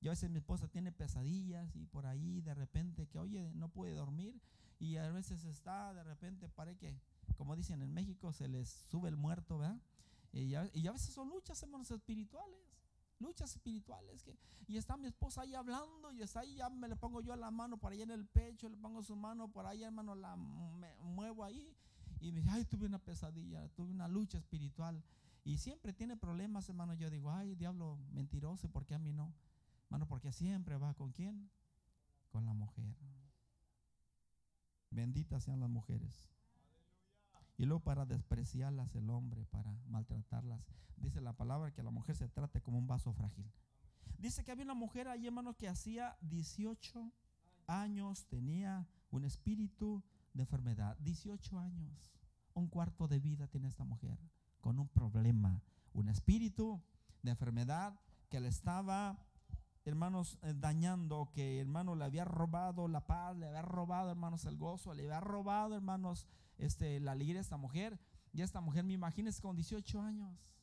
[0.00, 3.68] Yo a veces mi esposa tiene pesadillas y por ahí de repente que, oye, no
[3.68, 4.40] puede dormir
[4.80, 7.00] y a veces está, de repente parece que,
[7.36, 9.78] como dicen en México, se les sube el muerto, ¿verdad?
[10.32, 12.58] Y a, y a veces son luchas, hermanos, espirituales.
[13.20, 14.24] Luchas espirituales.
[14.24, 17.36] Que, y está mi esposa ahí hablando y está ahí, ya me le pongo yo
[17.36, 20.36] la mano por ahí en el pecho, le pongo su mano por ahí, hermano, la
[20.36, 21.76] muevo ahí
[22.20, 25.02] y me dice, ay, tuve una pesadilla, tuve una lucha espiritual.
[25.42, 26.94] Y siempre tiene problemas, hermano.
[26.94, 29.32] Yo digo, ay, diablo mentiroso, ¿por qué a mí no?
[29.86, 31.50] Hermano, porque siempre va con quién?
[32.28, 32.94] Con la mujer.
[34.90, 36.26] Benditas sean las mujeres.
[37.60, 40.64] Y luego para despreciarlas el hombre, para maltratarlas.
[40.96, 43.52] Dice la palabra que la mujer se trate como un vaso frágil.
[44.16, 47.12] Dice que había una mujer ahí, hermano, que hacía 18
[47.66, 50.96] años, tenía un espíritu de enfermedad.
[51.00, 52.14] 18 años,
[52.54, 54.18] un cuarto de vida tiene esta mujer,
[54.62, 55.60] con un problema,
[55.92, 56.82] un espíritu
[57.22, 59.18] de enfermedad que le estaba,
[59.84, 64.56] hermanos, eh, dañando, que hermano le había robado la paz, le había robado, hermanos, el
[64.56, 66.26] gozo, le había robado, hermanos,
[66.60, 67.98] este, la alegría a esta mujer.
[68.32, 70.54] Y esta mujer, me imagínense, con 18 años.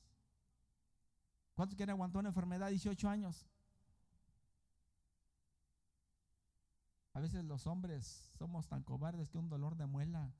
[1.55, 3.45] ¿Cuántos quieren aguantar una enfermedad 18 años?
[7.13, 10.31] A veces los hombres somos tan cobardes que un dolor de muela.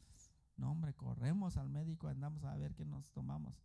[0.58, 3.56] No, hombre, corremos al médico, andamos a ver qué nos tomamos.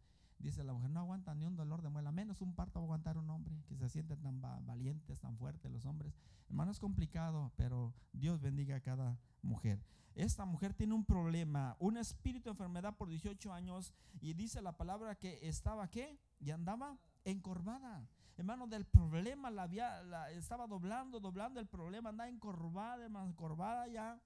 [0.43, 2.87] Dice la mujer, no aguanta ni un dolor de muela, menos un parto va a
[2.87, 6.13] aguantar un hombre, que se sienten tan va- valientes, tan fuertes los hombres.
[6.49, 9.81] Hermano, es complicado, pero Dios bendiga a cada mujer.
[10.15, 14.77] Esta mujer tiene un problema, un espíritu de enfermedad por 18 años y dice la
[14.77, 16.19] palabra que estaba, ¿qué?
[16.41, 18.07] Y andaba encorvada.
[18.37, 23.87] Hermano, del problema la había, la estaba doblando, doblando el problema, andaba encorvada, hermano, encorvada
[23.87, 24.21] ya.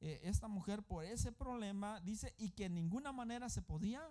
[0.00, 4.02] Eh, esta mujer por ese problema dice y que en ninguna manera se podía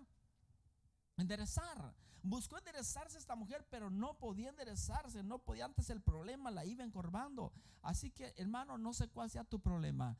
[1.18, 1.96] enderezar.
[2.22, 6.84] Buscó enderezarse esta mujer, pero no podía enderezarse, no podía antes el problema, la iba
[6.84, 7.52] encorvando.
[7.82, 10.18] Así que, hermano, no sé cuál sea tu problema.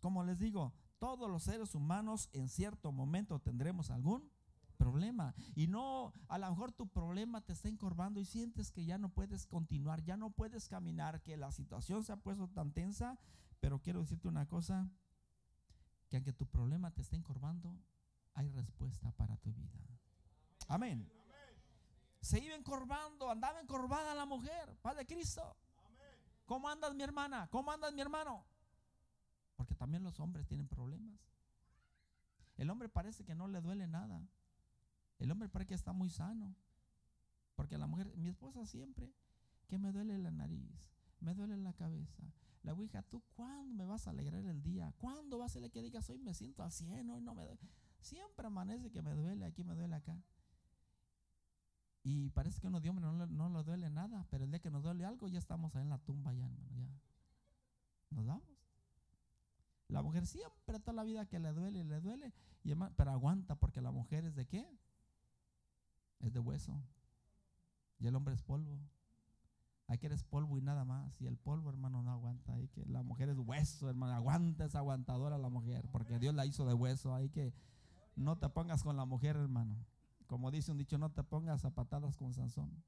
[0.00, 4.30] Como les digo, todos los seres humanos en cierto momento tendremos algún
[4.76, 5.34] problema.
[5.54, 9.08] Y no, a lo mejor tu problema te está encorvando y sientes que ya no
[9.08, 13.18] puedes continuar, ya no puedes caminar, que la situación se ha puesto tan tensa,
[13.60, 14.88] pero quiero decirte una cosa,
[16.08, 17.76] que aunque tu problema te esté encorvando,
[18.34, 19.80] hay respuesta para tu vida.
[20.68, 21.10] Amén.
[22.20, 25.56] Se iba encorvando, andaba encorvada la mujer, Padre Cristo.
[26.44, 27.48] ¿Cómo andas mi hermana?
[27.50, 28.44] ¿Cómo andas mi hermano?
[29.56, 31.20] Porque también los hombres tienen problemas.
[32.56, 34.26] El hombre parece que no le duele nada.
[35.18, 36.54] El hombre parece que está muy sano.
[37.54, 39.12] Porque la mujer, mi esposa siempre,
[39.66, 42.22] que me duele la nariz, me duele la cabeza.
[42.62, 44.92] La ouija, ¿tú cuándo me vas a alegrar el día?
[44.98, 47.70] ¿Cuándo va a ser que digas, hoy me siento al 100, hoy no me duele?
[48.00, 50.20] Siempre amanece que me duele, aquí me duele acá.
[52.08, 54.70] Y parece que uno de hombre no, no le duele nada, pero el día que
[54.70, 57.00] nos duele algo ya estamos ahí en la tumba ya, hermano, ya.
[58.10, 58.46] Nos vamos.
[59.88, 63.56] La mujer siempre toda la vida que le duele, le duele, y hermano, pero aguanta
[63.56, 64.64] porque la mujer es de qué?
[66.20, 66.80] Es de hueso.
[67.98, 68.78] Y el hombre es polvo.
[69.88, 71.20] Hay que eres polvo y nada más.
[71.20, 72.52] Y el polvo, hermano, no aguanta.
[72.52, 74.14] Hay que, la mujer es hueso, hermano.
[74.14, 75.88] Aguanta, es aguantadora la mujer.
[75.90, 77.16] Porque Dios la hizo de hueso.
[77.16, 77.52] Hay que
[78.14, 79.76] No te pongas con la mujer, hermano.
[80.26, 82.82] Como dice un dicho, no te pongas a patadas con Sansón.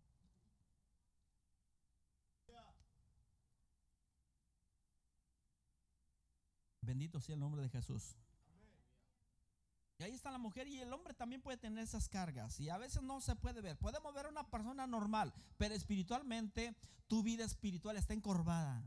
[6.81, 8.17] Bendito sea el nombre de Jesús.
[9.99, 12.79] Y ahí está la mujer y el hombre también puede tener esas cargas y a
[12.79, 13.77] veces no se puede ver.
[13.77, 16.75] Podemos ver a una persona normal, pero espiritualmente
[17.09, 18.83] tu vida espiritual está encorvada.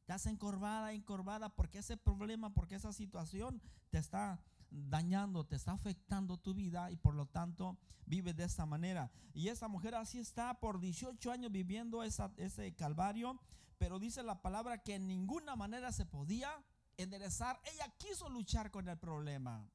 [0.00, 6.36] Estás encorvada, encorvada porque ese problema, porque esa situación te está dañando, te está afectando
[6.38, 9.10] tu vida y por lo tanto vive de esta manera.
[9.34, 13.40] Y esa mujer así está por 18 años viviendo ese calvario,
[13.78, 16.64] pero dice la palabra que en ninguna manera se podía
[16.96, 17.60] enderezar.
[17.72, 19.68] Ella quiso luchar con el problema.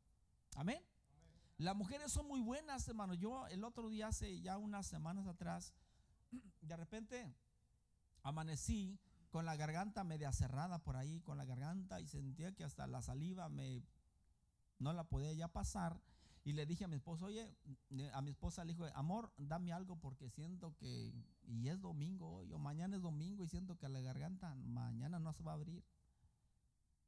[0.55, 0.81] Amén.
[1.57, 3.13] Las mujeres son muy buenas, hermano.
[3.13, 5.73] Yo el otro día, hace ya unas semanas atrás,
[6.61, 7.33] de repente
[8.23, 12.85] amanecí con la garganta media cerrada por ahí, con la garganta y sentía que hasta
[12.87, 13.83] la saliva me
[14.79, 15.99] no la podía ya pasar.
[16.45, 17.55] Y le dije a mi esposo, oye,
[18.11, 21.13] a mi esposa le dijo, amor, dame algo porque siento que,
[21.47, 25.31] y es domingo hoy, o mañana es domingo y siento que la garganta mañana no
[25.31, 25.83] se va a abrir.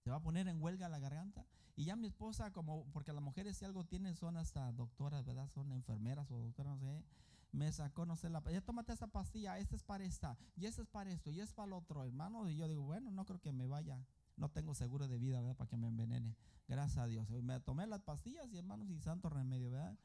[0.05, 1.45] Se va a poner en huelga la garganta.
[1.75, 5.49] Y ya mi esposa, como, porque las mujeres si algo tienen son hasta doctoras, ¿verdad?
[5.49, 7.03] Son enfermeras o doctoras, no sé.
[7.51, 10.81] Me sacó, no sé, la, ya tómate esta pastilla, esta es para esta, y esta
[10.81, 12.47] es para esto, y es para el otro, hermano.
[12.49, 13.99] Y yo digo, bueno, no creo que me vaya.
[14.37, 15.55] No tengo seguro de vida, ¿verdad?
[15.55, 16.35] Para que me envenene.
[16.67, 17.29] Gracias a Dios.
[17.29, 19.97] Me tomé las pastillas y hermanos y santo remedio, ¿verdad?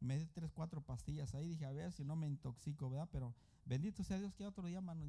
[0.00, 1.48] Me di tres, cuatro pastillas ahí.
[1.48, 3.08] Dije, a ver si no me intoxico, ¿verdad?
[3.12, 5.06] Pero bendito sea Dios que otro día, hermanos,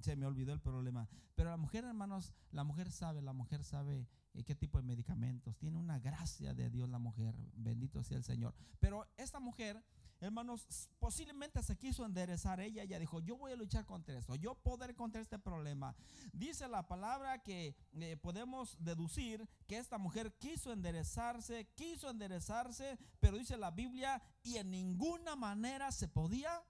[0.00, 1.08] se me olvidó el problema.
[1.34, 5.56] Pero la mujer, hermanos, la mujer sabe, la mujer sabe eh, qué tipo de medicamentos.
[5.58, 7.34] Tiene una gracia de Dios la mujer.
[7.54, 8.54] Bendito sea el Señor.
[8.80, 9.82] Pero esta mujer
[10.26, 12.82] hermanos, posiblemente se quiso enderezar ella.
[12.82, 15.94] Ella dijo, yo voy a luchar contra esto, yo poder contra este problema.
[16.32, 23.36] Dice la palabra que eh, podemos deducir que esta mujer quiso enderezarse, quiso enderezarse, pero
[23.36, 26.62] dice la Biblia, y en ninguna manera se podía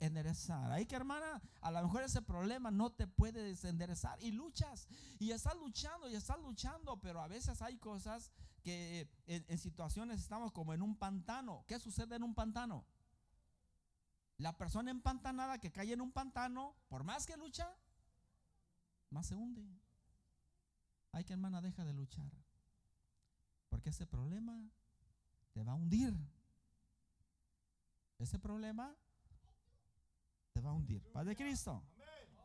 [0.00, 0.70] enderezar.
[0.70, 5.30] Ahí que hermana, a lo mejor ese problema no te puede enderezar y luchas y
[5.30, 8.30] estás luchando y estás luchando, pero a veces hay cosas
[8.62, 11.64] que en, situaciones estamos como en un pantano.
[11.66, 12.84] ¿Qué sucede en un pantano?
[14.36, 17.74] La persona empantanada que cae en un pantano, por más que lucha,
[19.10, 19.66] más se hunde.
[21.12, 22.30] Hay que hermana, deja de luchar.
[23.68, 24.70] Porque ese problema
[25.52, 26.14] te va a hundir.
[28.18, 28.96] Ese problema
[30.60, 31.02] va a hundir.
[31.12, 31.82] Padre Cristo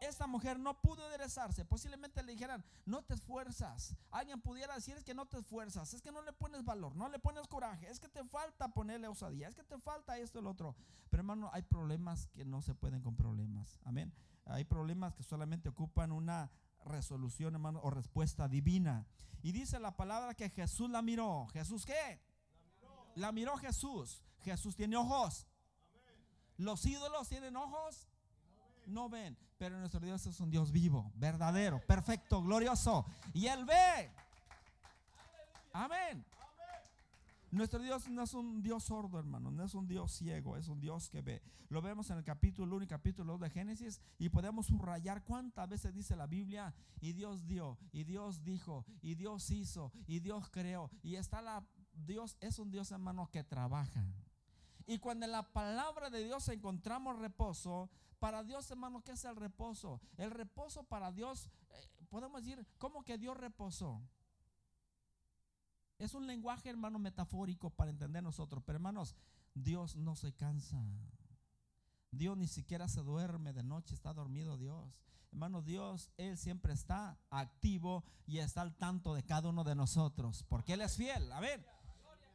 [0.07, 1.65] esta mujer no pudo enderezarse.
[1.65, 3.95] Posiblemente le dijeran, no te esfuerzas.
[4.11, 7.09] Alguien pudiera decir es que no te esfuerzas, es que no le pones valor, no
[7.09, 10.51] le pones coraje, es que te falta ponerle osadía, es que te falta esto lo
[10.51, 10.75] otro.
[11.09, 13.79] Pero hermano, hay problemas que no se pueden con problemas.
[13.83, 14.13] Amén.
[14.45, 16.51] Hay problemas que solamente ocupan una
[16.85, 19.07] resolución, hermano, o respuesta divina.
[19.41, 21.47] Y dice la palabra que Jesús la miró.
[21.53, 22.21] ¿Jesús qué?
[23.15, 24.23] La miró, Jesús.
[24.41, 25.47] Jesús tiene ojos.
[26.57, 28.07] Los ídolos tienen ojos
[28.85, 33.05] no ven, pero nuestro Dios es un Dios vivo, verdadero, perfecto, glorioso.
[33.33, 34.11] Y Él ve.
[35.71, 36.25] Amén.
[37.51, 40.79] Nuestro Dios no es un Dios sordo, hermano, no es un Dios ciego, es un
[40.79, 41.43] Dios que ve.
[41.69, 45.69] Lo vemos en el capítulo 1 y capítulo 2 de Génesis y podemos subrayar cuántas
[45.69, 50.49] veces dice la Biblia y Dios dio, y Dios dijo, y Dios hizo, y Dios
[50.49, 50.89] creó.
[51.03, 51.63] Y está la
[51.93, 54.03] Dios es un Dios, hermano, que trabaja.
[54.85, 59.35] Y cuando en la palabra de Dios encontramos reposo, para Dios, hermano, ¿qué es el
[59.35, 59.99] reposo?
[60.15, 64.01] El reposo para Dios, eh, podemos decir, ¿cómo que Dios reposó?
[65.99, 68.63] Es un lenguaje, hermano, metafórico para entender nosotros.
[68.65, 69.15] Pero, hermanos,
[69.53, 70.81] Dios no se cansa.
[72.11, 75.01] Dios ni siquiera se duerme de noche, está dormido Dios.
[75.31, 80.45] Hermano, Dios, Él siempre está activo y está al tanto de cada uno de nosotros,
[80.47, 81.31] porque Él es fiel.
[81.31, 81.65] A ver,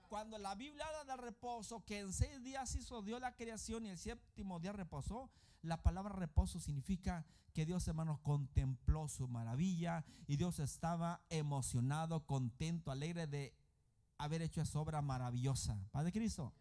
[0.09, 3.91] cuando la Biblia habla del reposo, que en seis días hizo Dios la creación y
[3.91, 5.31] el séptimo día reposó,
[5.63, 12.91] la palabra reposo significa que Dios, hermano, contempló su maravilla y Dios estaba emocionado, contento,
[12.91, 13.55] alegre de
[14.17, 15.79] haber hecho esa obra maravillosa.
[15.93, 16.53] Padre Cristo.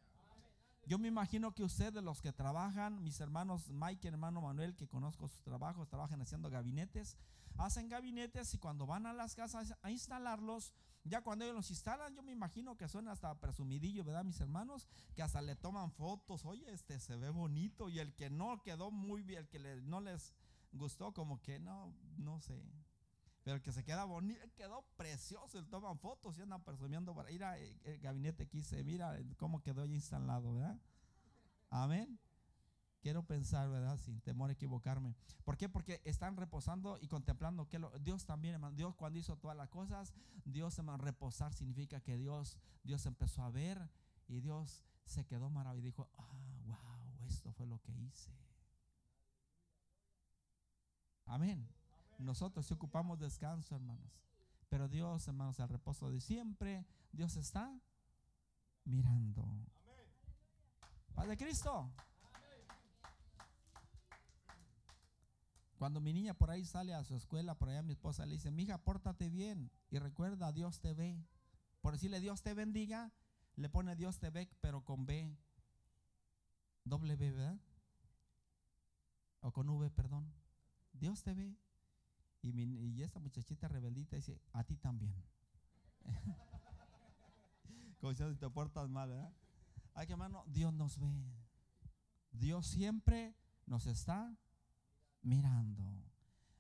[0.86, 5.28] Yo me imagino que ustedes, los que trabajan, mis hermanos Mike hermano Manuel, que conozco
[5.28, 7.18] sus trabajos, trabajan haciendo gabinetes,
[7.58, 10.72] hacen gabinetes y cuando van a las casas a instalarlos,
[11.08, 14.88] ya cuando ellos los instalan, yo me imagino que son hasta presumidillo, ¿verdad, mis hermanos?
[15.16, 18.92] Que hasta le toman fotos, oye, este se ve bonito, y el que no quedó
[18.92, 20.34] muy bien, el que no les
[20.72, 22.62] gustó, como que no, no sé.
[23.44, 27.32] Pero el que se queda bonito, quedó precioso, le toman fotos y andan presumiendo para
[27.32, 30.80] ir al gabinete que hice, mira cómo quedó ya instalado, ¿verdad?
[31.70, 32.20] Amén.
[33.00, 33.98] Quiero pensar, ¿verdad?
[33.98, 35.16] Sin temor a equivocarme.
[35.46, 35.70] ¿Por qué?
[35.70, 39.70] Porque están reposando y contemplando que lo- Dios también, hermano, Dios cuando hizo todas las
[39.70, 40.14] cosas,
[40.46, 43.90] Dios, hermano, reposar significa que Dios, Dios empezó a ver
[44.28, 46.34] y Dios se quedó maravillado y dijo, ah,
[46.66, 48.32] wow, esto fue lo que hice.
[51.26, 51.68] Amén.
[52.18, 54.12] Nosotros sí ocupamos descanso, hermanos.
[54.70, 57.74] Pero Dios, hermanos, al reposo de siempre, Dios está
[58.86, 59.46] mirando.
[61.16, 61.90] Padre Cristo.
[65.78, 68.50] Cuando mi niña por ahí sale a su escuela, por allá mi esposa le dice,
[68.50, 71.24] mija, pórtate bien y recuerda, Dios te ve.
[71.82, 73.12] Por decirle Dios te bendiga,
[73.56, 75.38] le pone Dios te ve, pero con B.
[76.84, 77.60] Doble B, ¿verdad?
[79.42, 80.34] O con V, perdón.
[80.94, 81.56] Dios te ve.
[82.42, 85.14] Y, y esa muchachita rebeldita dice, a ti también.
[88.02, 89.32] Como si te portas mal, ¿verdad?
[89.94, 91.12] Ay, que hermano, Dios nos ve.
[92.32, 93.36] Dios siempre
[93.68, 94.36] nos está
[95.28, 95.84] mirando.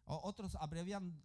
[0.05, 1.21] Otros abrevian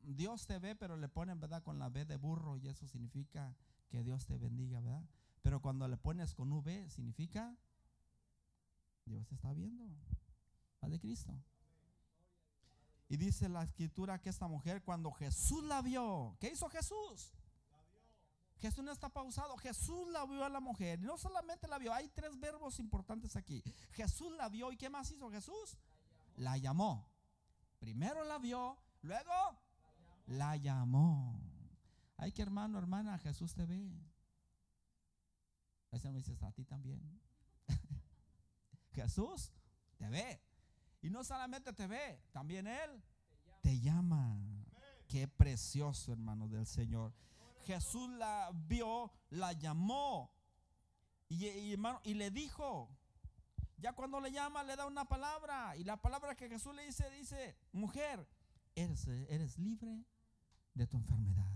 [0.00, 1.62] Dios te ve, pero le ponen, ¿verdad?
[1.62, 3.54] Con la B de burro y eso significa
[3.88, 5.04] que Dios te bendiga, ¿verdad?
[5.42, 7.56] Pero cuando le pones con V significa
[9.04, 9.84] Dios está viendo.
[10.80, 11.32] Padre Cristo.
[13.08, 17.32] Y dice la escritura que esta mujer cuando Jesús la vio, ¿qué hizo Jesús?
[18.58, 21.00] Jesús no está pausado, Jesús la vio a la mujer.
[21.00, 23.62] No solamente la vio, hay tres verbos importantes aquí.
[23.90, 25.76] Jesús la vio y ¿qué más hizo Jesús?
[26.36, 27.08] La llamó.
[27.78, 29.32] Primero la vio, luego
[30.26, 31.40] la llamó.
[32.16, 33.90] Ay, que hermano, hermana, Jesús te ve.
[35.90, 37.20] Ese me dice, a ti también.
[38.92, 39.52] Jesús
[39.96, 40.40] te ve.
[41.02, 43.02] Y no solamente te ve, también Él
[43.60, 44.38] te llama.
[45.08, 47.12] Qué precioso, hermano del Señor.
[47.64, 50.32] Jesús la vio, la llamó.
[51.28, 52.96] Y, y, hermano, y le dijo,
[53.82, 55.76] ya cuando le llama, le da una palabra.
[55.76, 58.24] Y la palabra que Jesús le dice, dice, mujer,
[58.76, 60.04] eres, eres libre
[60.72, 61.50] de tu enfermedad.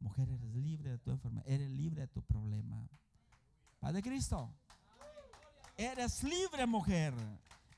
[0.00, 1.48] Mujer, eres libre de tu enfermedad.
[1.48, 2.88] Eres libre de tu problema.
[3.78, 4.52] Padre Cristo.
[5.76, 7.14] Eres libre, mujer.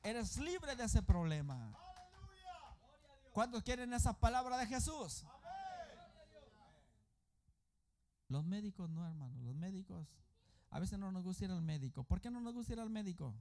[0.02, 1.76] Eres libre de ese problema.
[3.34, 5.26] ¿Cuántos quieren esa palabra de Jesús?
[8.28, 9.36] Los médicos no, hermano.
[9.42, 10.08] Los médicos.
[10.70, 12.04] A veces no nos gusta ir al médico.
[12.04, 13.34] ¿Por qué no nos gusta ir al médico?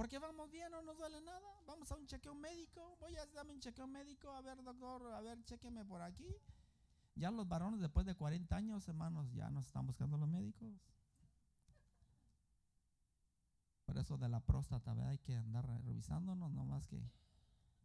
[0.00, 1.60] Porque vamos bien, no nos duele nada.
[1.66, 2.96] Vamos a un chequeo médico.
[3.00, 4.30] Voy a darme un chequeo médico.
[4.30, 6.26] A ver, doctor, a ver, chequeme por aquí.
[7.16, 10.72] Ya los varones después de 40 años, hermanos, ya nos están buscando los médicos.
[13.84, 15.10] Por eso de la próstata, ¿verdad?
[15.10, 17.06] Hay que andar revisándonos, nomás que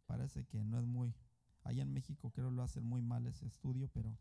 [0.06, 1.14] parece que no es muy.
[1.64, 4.16] Allá en México creo lo hacen muy mal ese estudio, pero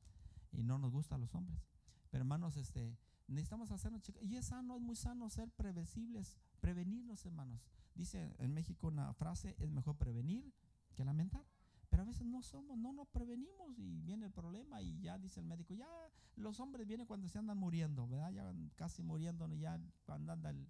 [0.51, 1.65] y no nos gusta a los hombres.
[2.09, 4.03] Pero hermanos, este, necesitamos hacernos.
[4.21, 7.61] Y es sano, es muy sano ser previsibles, prevenirnos, hermanos.
[7.93, 10.51] Dice en México una frase, es mejor prevenir
[10.95, 11.45] que lamentar.
[11.91, 15.39] Pero a veces no somos, no nos prevenimos y viene el problema y ya dice
[15.41, 15.87] el médico, ya
[16.35, 18.31] los hombres vienen cuando se andan muriendo, ¿verdad?
[18.31, 20.67] Ya casi muriendo, ya cuando anda el,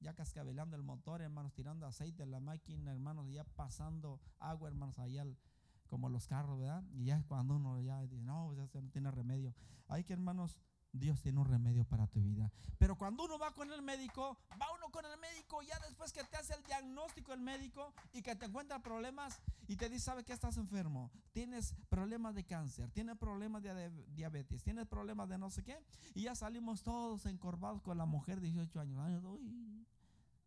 [0.00, 4.98] ya cascabelando el motor, hermanos, tirando aceite de la máquina, hermanos, ya pasando agua, hermanos,
[4.98, 5.38] allá al-
[5.86, 6.84] como los carros, ¿verdad?
[6.92, 9.54] Y ya cuando uno ya dice, no, ya no tiene remedio.
[9.88, 10.58] Hay que, hermanos,
[10.94, 12.50] Dios tiene un remedio para tu vida.
[12.78, 16.22] Pero cuando uno va con el médico, va uno con el médico, ya después que
[16.22, 20.24] te hace el diagnóstico el médico y que te encuentra problemas y te dice, ¿sabe
[20.24, 21.10] que estás enfermo?
[21.32, 25.78] Tienes problemas de cáncer, tienes problemas de diabetes, tienes problemas de no sé qué.
[26.14, 29.24] Y ya salimos todos encorvados con la mujer de 18 años.
[29.24, 29.84] Uy,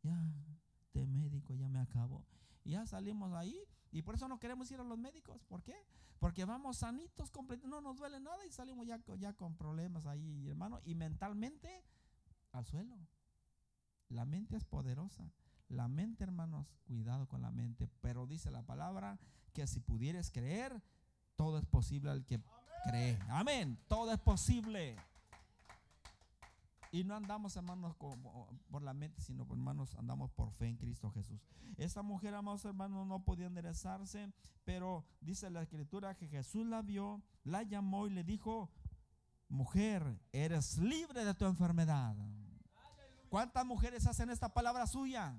[0.02, 0.18] ya,
[0.94, 2.26] de médico ya me acabo.
[2.64, 5.44] Ya salimos ahí y por eso no queremos ir a los médicos.
[5.46, 5.76] ¿Por qué?
[6.20, 7.32] Porque vamos sanitos,
[7.64, 10.80] no nos duele nada y salimos ya, ya con problemas ahí, hermano.
[10.84, 11.84] Y mentalmente
[12.52, 12.98] al suelo.
[14.10, 15.32] La mente es poderosa.
[15.70, 17.90] La mente, hermanos, cuidado con la mente.
[18.02, 19.20] Pero dice la palabra
[19.54, 20.82] que si pudieres creer,
[21.36, 22.40] todo es posible al que
[22.86, 23.20] cree.
[23.30, 23.78] Amén.
[23.88, 24.96] Todo es posible.
[26.92, 31.12] Y no andamos, hermanos, como por la mente, sino, hermanos, andamos por fe en Cristo
[31.12, 31.42] Jesús.
[31.78, 34.32] Esta mujer, amados hermanos, no podía enderezarse,
[34.64, 38.72] pero dice la escritura que Jesús la vio, la llamó y le dijo,
[39.50, 42.16] mujer, eres libre de tu enfermedad.
[43.30, 45.38] ¿Cuántas mujeres hacen esta palabra suya?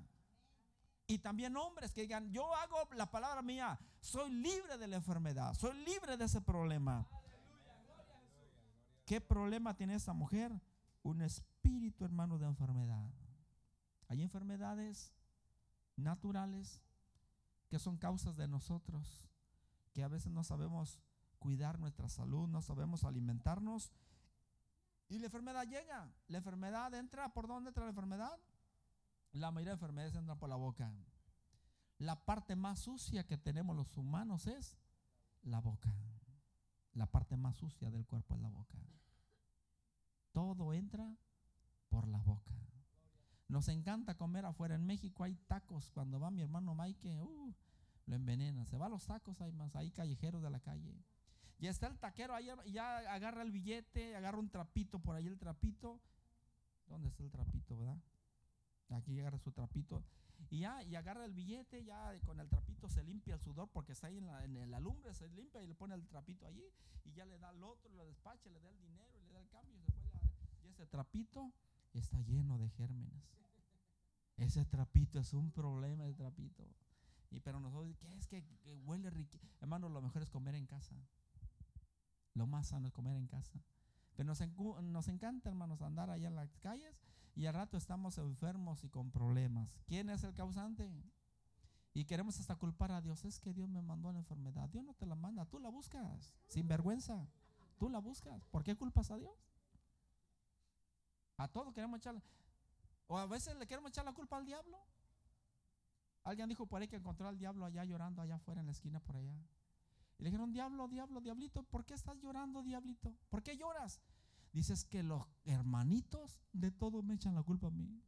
[1.07, 5.55] Y también hombres que digan, yo hago la palabra mía, soy libre de la enfermedad,
[5.55, 7.07] soy libre de ese problema.
[9.05, 10.51] ¿Qué problema tiene esta mujer?
[11.09, 13.09] Un espíritu, hermano, de enfermedad.
[14.09, 15.11] Hay enfermedades
[15.95, 16.83] naturales
[17.67, 19.27] que son causas de nosotros,
[19.91, 20.99] que a veces no sabemos
[21.39, 23.91] cuidar nuestra salud, no sabemos alimentarnos.
[25.07, 26.13] Y la enfermedad llega.
[26.27, 28.39] La enfermedad entra, ¿por dónde entra la enfermedad?
[29.31, 30.93] La mayoría de enfermedades entran por la boca.
[31.97, 34.77] La parte más sucia que tenemos los humanos es
[35.41, 35.91] la boca.
[36.93, 38.77] La parte más sucia del cuerpo es la boca.
[40.31, 41.15] Todo entra
[41.89, 42.53] por la boca.
[43.47, 44.75] Nos encanta comer afuera.
[44.75, 45.89] En México hay tacos.
[45.91, 47.53] Cuando va mi hermano Mike, uh,
[48.05, 48.65] lo envenena.
[48.65, 50.95] Se va los tacos, hay más, hay callejeros de la calle.
[51.57, 55.37] Y está el taquero ahí, ya agarra el billete, agarra un trapito por ahí el
[55.37, 55.99] trapito.
[56.87, 57.97] ¿Dónde está el trapito, verdad?
[58.89, 60.03] Aquí agarra su trapito.
[60.49, 63.91] Y ya, y agarra el billete, ya con el trapito se limpia el sudor porque
[63.91, 66.65] está ahí en la, en la lumbre, se limpia y le pone el trapito allí.
[67.03, 69.49] Y ya le da al otro, lo despacha, le da el dinero, le da el
[69.49, 69.98] cambio y se y
[70.79, 71.51] ese trapito
[71.91, 73.21] está lleno de gérmenes.
[74.37, 76.63] Ese trapito es un problema de trapito.
[77.31, 78.45] Y pero nosotros, ¿qué es que,
[78.85, 79.37] huele rico?
[79.59, 80.95] Hermano, lo mejor es comer en casa.
[82.33, 83.61] Lo más sano es comer en casa.
[84.15, 84.39] Pero nos,
[84.83, 87.03] nos encanta, hermanos, andar allá en las calles
[87.35, 89.81] y al rato estamos enfermos y con problemas.
[89.85, 90.89] ¿Quién es el causante?
[91.93, 93.25] Y queremos hasta culpar a Dios.
[93.25, 94.69] Es que Dios me mandó la enfermedad.
[94.69, 97.27] Dios no te la manda, tú la buscas, sin vergüenza.
[97.77, 98.45] Tú la buscas.
[98.45, 99.48] ¿Por qué culpas a Dios?
[101.39, 102.21] A todos queremos echar,
[103.07, 104.77] o a veces le queremos echar la culpa al diablo.
[106.25, 108.99] Alguien dijo por ahí que encontró al diablo allá llorando allá afuera en la esquina
[108.99, 109.33] por allá.
[110.17, 113.15] Y le dijeron, diablo, diablo, diablito, ¿por qué estás llorando, diablito?
[113.29, 114.01] ¿Por qué lloras?
[114.51, 118.03] Dices que los hermanitos de todo me echan la culpa a mí.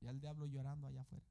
[0.00, 1.24] Y el diablo llorando allá afuera.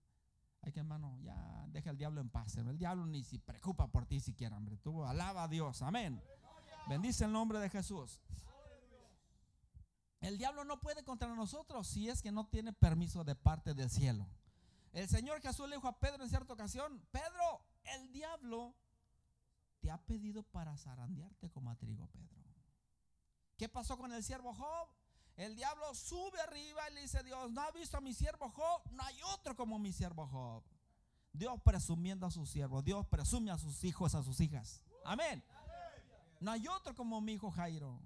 [0.62, 2.56] Ay, que hermano, ya deja el diablo en paz.
[2.56, 4.78] El diablo ni se preocupa por ti siquiera, hombre.
[4.78, 5.82] Tú alaba a Dios.
[5.82, 6.24] Amén.
[6.88, 8.22] Bendice el nombre de Jesús.
[10.22, 13.90] El diablo no puede contra nosotros si es que no tiene permiso de parte del
[13.90, 14.28] cielo.
[14.94, 18.76] El Señor Jesús le dijo a Pedro en cierta ocasión, Pedro, el diablo
[19.80, 22.42] te ha pedido para zarandearte como a trigo, Pedro.
[23.58, 24.88] ¿Qué pasó con el siervo Job?
[25.38, 28.82] El diablo sube arriba y le dice, Dios, ¿no ha visto a mi siervo Job?
[28.92, 30.64] No hay otro como mi siervo Job.
[31.34, 34.84] Dios presumiendo a su siervo, Dios presume a sus hijos, a sus hijas.
[35.04, 35.44] Amén.
[36.40, 38.00] No hay otro como mi hijo Jairo.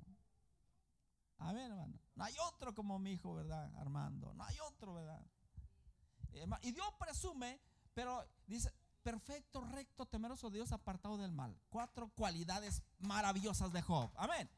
[1.39, 2.04] Amén, hermano.
[2.15, 3.73] No hay otro como mi hijo, ¿verdad?
[3.77, 4.33] Armando.
[4.33, 5.21] No hay otro, ¿verdad?
[6.61, 7.59] Y Dios presume,
[7.93, 8.71] pero dice,
[9.03, 11.57] perfecto, recto, temeroso Dios, apartado del mal.
[11.69, 14.09] Cuatro cualidades maravillosas de Job.
[14.15, 14.49] Amén.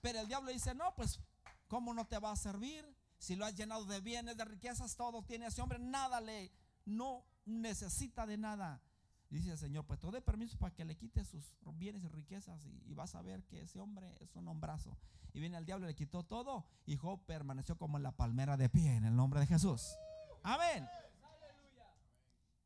[0.00, 1.20] Pero el diablo dice, no, pues,
[1.68, 2.86] ¿cómo no te va a servir?
[3.18, 6.52] Si lo has llenado de bienes, de riquezas, todo tiene ese hombre, nada le,
[6.84, 8.80] no necesita de nada.
[9.28, 12.64] Dice el Señor, pues te doy permiso para que le quite sus bienes y riquezas
[12.86, 14.96] y, vas a ver que ese hombre es un hombrazo.
[15.32, 18.68] Y viene el diablo le quitó todo y Job permaneció como en la palmera de
[18.68, 19.96] pie en el nombre de Jesús.
[20.42, 20.86] Amén.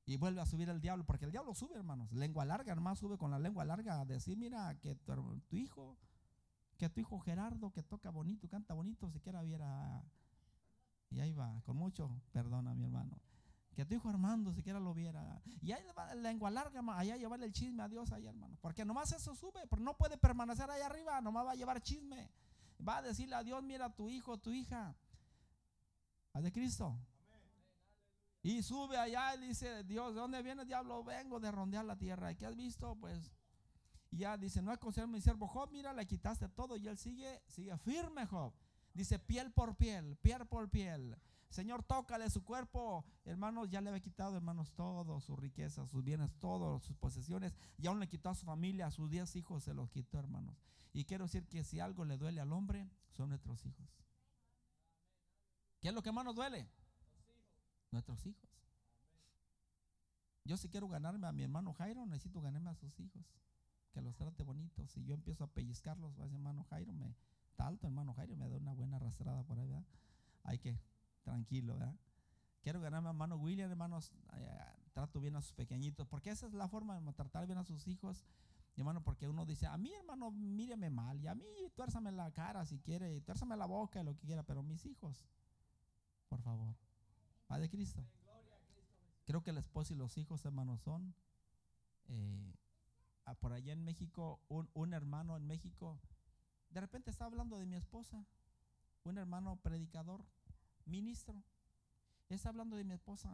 [0.06, 2.12] Y vuelve a subir el diablo, porque el diablo sube, hermanos.
[2.12, 5.96] Lengua larga, hermano, sube con la lengua larga decir, mira, que tu, hijo,
[6.76, 10.04] que tu hijo Gerardo, que toca bonito, canta bonito, siquiera viera.
[11.10, 13.20] Y ahí va, con mucho perdón a mi hermano
[13.80, 15.40] que tu hijo Armando siquiera lo viera.
[15.62, 18.58] Y ahí va la lengua larga, allá llevarle el chisme a Dios ahí, hermano.
[18.60, 22.30] Porque nomás eso sube, pero no puede permanecer ahí arriba, nomás va a llevar chisme.
[22.86, 24.94] Va a decirle a Dios, mira tu hijo, tu hija.
[26.34, 26.94] A de Cristo.
[28.42, 31.02] Y sube allá y dice, Dios, ¿de dónde viene diablo?
[31.02, 32.32] Vengo de rondear la tierra.
[32.32, 32.96] ¿Y qué has visto?
[32.96, 33.32] Pues
[34.10, 36.76] y ya dice, no es mi siervo Job, mira, le quitaste todo.
[36.76, 38.52] Y él sigue, sigue firme, Job.
[38.92, 41.16] Dice, piel por piel, piel por piel.
[41.50, 43.04] Señor, tócale su cuerpo.
[43.24, 47.52] Hermanos, ya le había quitado, hermanos, todo, su riqueza, sus bienes, todas sus posesiones.
[47.76, 50.56] Y aún le quitó a su familia, a sus diez hijos se los quitó, hermanos.
[50.92, 53.88] Y quiero decir que si algo le duele al hombre, son nuestros hijos.
[55.80, 56.68] ¿Qué es lo que más nos duele?
[57.90, 58.48] Nuestros hijos.
[60.44, 63.24] Yo si quiero ganarme a mi hermano Jairo, necesito ganarme a sus hijos.
[63.92, 64.88] Que los trate bonitos.
[64.92, 67.12] Si yo empiezo a pellizcarlos, va a hermano Jairo, me
[67.58, 69.84] alto, hermano Jairo, me da una buena arrastrada por ahí, ¿verdad?
[70.44, 70.78] Hay que
[71.30, 71.94] tranquilo, ¿verdad?
[72.60, 74.12] Quiero ganarme a mano William, hermanos,
[74.92, 77.86] trato bien a sus pequeñitos, porque esa es la forma de tratar bien a sus
[77.86, 78.26] hijos,
[78.76, 82.66] hermano, porque uno dice, a mí, hermano, míreme mal, y a mí tuérzame la cara
[82.66, 85.24] si quiere, y tuérzame la boca, y lo que quiera, pero mis hijos,
[86.28, 86.74] por favor,
[87.46, 88.04] Padre Cristo.
[89.24, 91.14] Creo que el esposo y los hijos, hermanos, son,
[92.06, 92.54] eh,
[93.38, 96.00] por allá en México, un, un hermano en México,
[96.70, 98.26] de repente está hablando de mi esposa,
[99.04, 100.24] un hermano predicador,
[100.90, 101.42] ministro.
[102.28, 103.28] Está hablando de mi esposa,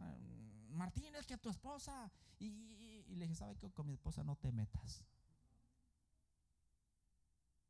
[0.69, 2.11] Martín, es que tu esposa.
[2.39, 3.71] Y, le dije, ¿sabe qué?
[3.71, 5.03] Con mi esposa no te metas.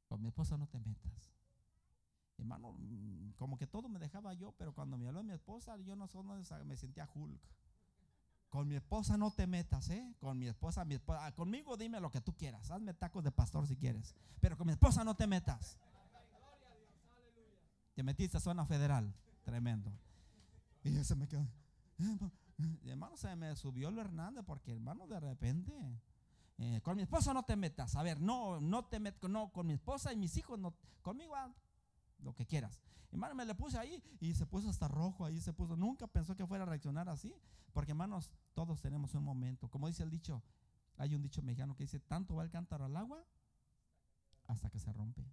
[0.07, 1.33] Con mi esposa no te metas.
[2.37, 2.77] Hermano,
[3.37, 6.07] como que todo me dejaba yo, pero cuando me habló de mi esposa, yo no
[6.07, 6.35] solo
[6.65, 7.41] me sentía Hulk.
[8.49, 10.15] Con mi esposa no te metas, ¿eh?
[10.19, 12.71] Con mi esposa, mi esposa, ah, conmigo dime lo que tú quieras.
[12.71, 14.15] Hazme tacos de pastor si quieres.
[14.39, 15.77] Pero con mi esposa no te metas.
[17.93, 19.13] Te metiste a zona federal.
[19.47, 19.93] Tremendo.
[20.83, 21.47] Y ya se me quedó.
[22.83, 25.71] Y, hermano, se me subió lo Hernández porque, hermano, de repente.
[26.57, 27.95] eh, con mi esposa no te metas.
[27.95, 29.29] A ver, no, no te metas.
[29.29, 30.73] No, con mi esposa y mis hijos, no.
[31.01, 31.33] Conmigo,
[32.19, 32.81] lo que quieras.
[33.09, 35.77] Hermano, me le puse ahí y se puso hasta rojo ahí, se puso.
[35.77, 37.33] Nunca pensó que fuera a reaccionar así.
[37.71, 39.69] Porque, hermanos, todos tenemos un momento.
[39.69, 40.43] Como dice el dicho,
[40.97, 43.23] hay un dicho mexicano que dice: tanto va el cántaro al agua
[44.47, 45.25] hasta que se rompe.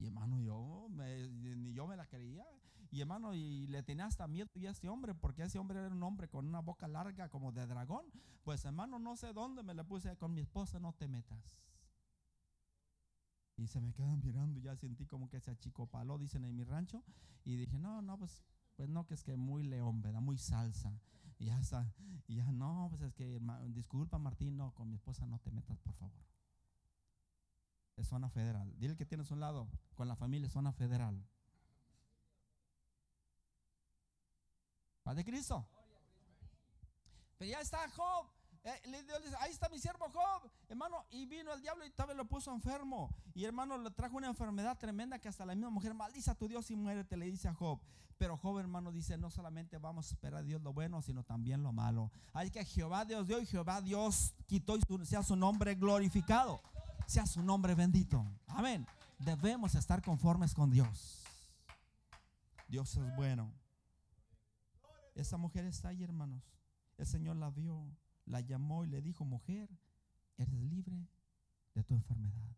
[0.00, 2.44] Y hermano, yo me- ni yo me la creía.
[2.90, 5.88] Y hermano, y le tenía hasta miedo y a ese hombre, porque ese hombre era
[5.94, 8.04] un hombre con una boca larga como de dragón.
[8.42, 11.54] Pues hermano, no sé dónde me le puse con mi esposa, no te metas.
[13.56, 17.04] Y se me quedan mirando ya sentí como que se achicopaló, dicen en mi rancho.
[17.44, 18.42] Y dije, no, no, pues,
[18.74, 20.22] pues no, que es que muy león, ¿verdad?
[20.22, 20.98] Muy salsa.
[21.38, 21.92] Y ya está.
[22.26, 23.38] Y ya, no, pues es que,
[23.68, 26.24] disculpa Martín, no, con mi esposa no te metas, por favor.
[28.04, 28.72] Zona federal.
[28.78, 31.22] Dile que tienes un lado con la familia, zona federal.
[35.02, 35.66] Paz de Cristo.
[37.38, 38.26] Pero ya está Job.
[38.62, 41.06] Eh, le- dice, ahí está mi siervo Job, hermano.
[41.10, 43.14] Y vino el diablo y también lo puso enfermo.
[43.34, 46.46] Y hermano, le trajo una enfermedad tremenda que hasta la misma mujer maldice a tu
[46.46, 47.80] Dios y muérete, le dice a Job.
[48.18, 51.62] Pero Job, hermano, dice: No solamente vamos a esperar a Dios lo bueno, sino también
[51.62, 52.12] lo malo.
[52.34, 56.60] Hay que Jehová Dios dio y Jehová Dios quitó y sea su nombre glorificado,
[57.10, 58.24] sea su nombre bendito.
[58.46, 58.86] Amén.
[59.18, 61.24] Debemos estar conformes con Dios.
[62.68, 63.52] Dios es bueno.
[65.16, 66.54] Esa mujer está ahí, hermanos.
[66.98, 67.96] El Señor la vio,
[68.26, 69.68] la llamó y le dijo, mujer,
[70.36, 71.08] eres libre
[71.74, 72.56] de tu enfermedad.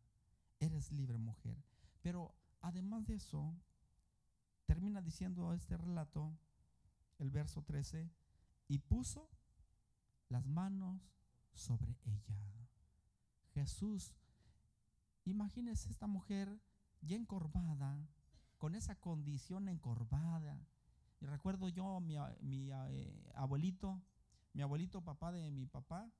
[0.60, 1.56] Eres libre, mujer.
[2.02, 3.56] Pero además de eso,
[4.66, 6.30] termina diciendo este relato,
[7.18, 8.10] el verso 13,
[8.68, 9.30] y puso
[10.28, 11.00] las manos
[11.54, 12.36] sobre ella.
[13.54, 14.12] Jesús,
[15.24, 16.60] imagínese esta mujer
[17.00, 17.98] ya encorvada,
[18.58, 20.58] con esa condición encorvada.
[21.20, 24.00] Y recuerdo yo, mi, mi, eh, abuelito,
[24.52, 26.10] mi abuelito, papá de mi papá,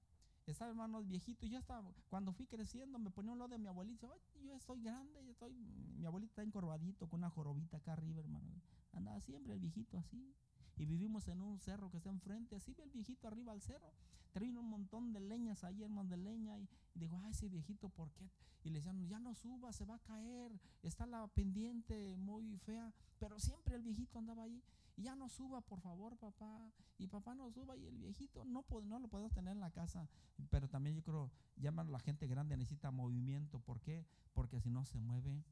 [0.47, 3.69] estaba hermano viejito y ya estaba, cuando fui creciendo me ponía un lado de mi
[3.69, 7.93] abuelito, "Ay, yo estoy grande, yo estoy, mi abuelito está encorvadito con una jorobita acá
[7.93, 8.61] arriba, hermano.
[8.93, 10.35] Andaba siempre el viejito así.
[10.77, 13.93] Y vivimos en un cerro que está enfrente, así ve el viejito arriba al cerro.
[14.33, 16.59] Traía un montón de leñas ahí, hermano, de leña.
[16.59, 18.31] Y, y digo, ay, ese viejito, ¿por qué?
[18.65, 20.53] Y le decían, ya no suba, se va a caer.
[20.83, 22.93] Está la pendiente muy fea.
[23.19, 24.63] Pero siempre el viejito andaba ahí.
[24.97, 26.71] Ya no suba, por favor, papá.
[26.99, 27.77] Y papá no suba.
[27.77, 30.09] Y el viejito no, no lo podemos tener en la casa.
[30.51, 33.59] Pero también yo creo, llaman la gente grande, necesita movimiento.
[33.59, 34.07] ¿Por qué?
[34.33, 35.45] Porque si no se mueve,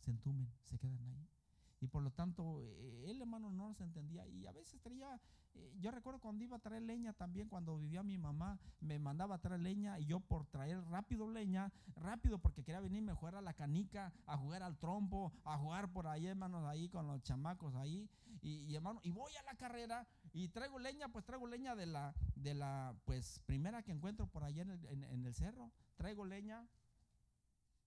[0.00, 1.28] se entumen, se quedan ahí.
[1.80, 4.26] Y por lo tanto, eh, él hermano no nos entendía.
[4.28, 5.20] Y a veces traía,
[5.54, 9.34] eh, yo recuerdo cuando iba a traer leña también, cuando vivía mi mamá, me mandaba
[9.34, 13.34] a traer leña y yo por traer rápido leña, rápido porque quería venirme a jugar
[13.36, 17.22] a la canica, a jugar al trompo, a jugar por ahí, hermanos, ahí con los
[17.22, 18.08] chamacos ahí.
[18.40, 21.86] Y, y, hermano, y voy a la carrera y traigo leña, pues traigo leña de
[21.86, 25.70] la, de la, pues primera que encuentro por allá en el, en- en el cerro.
[25.96, 26.66] Traigo leña.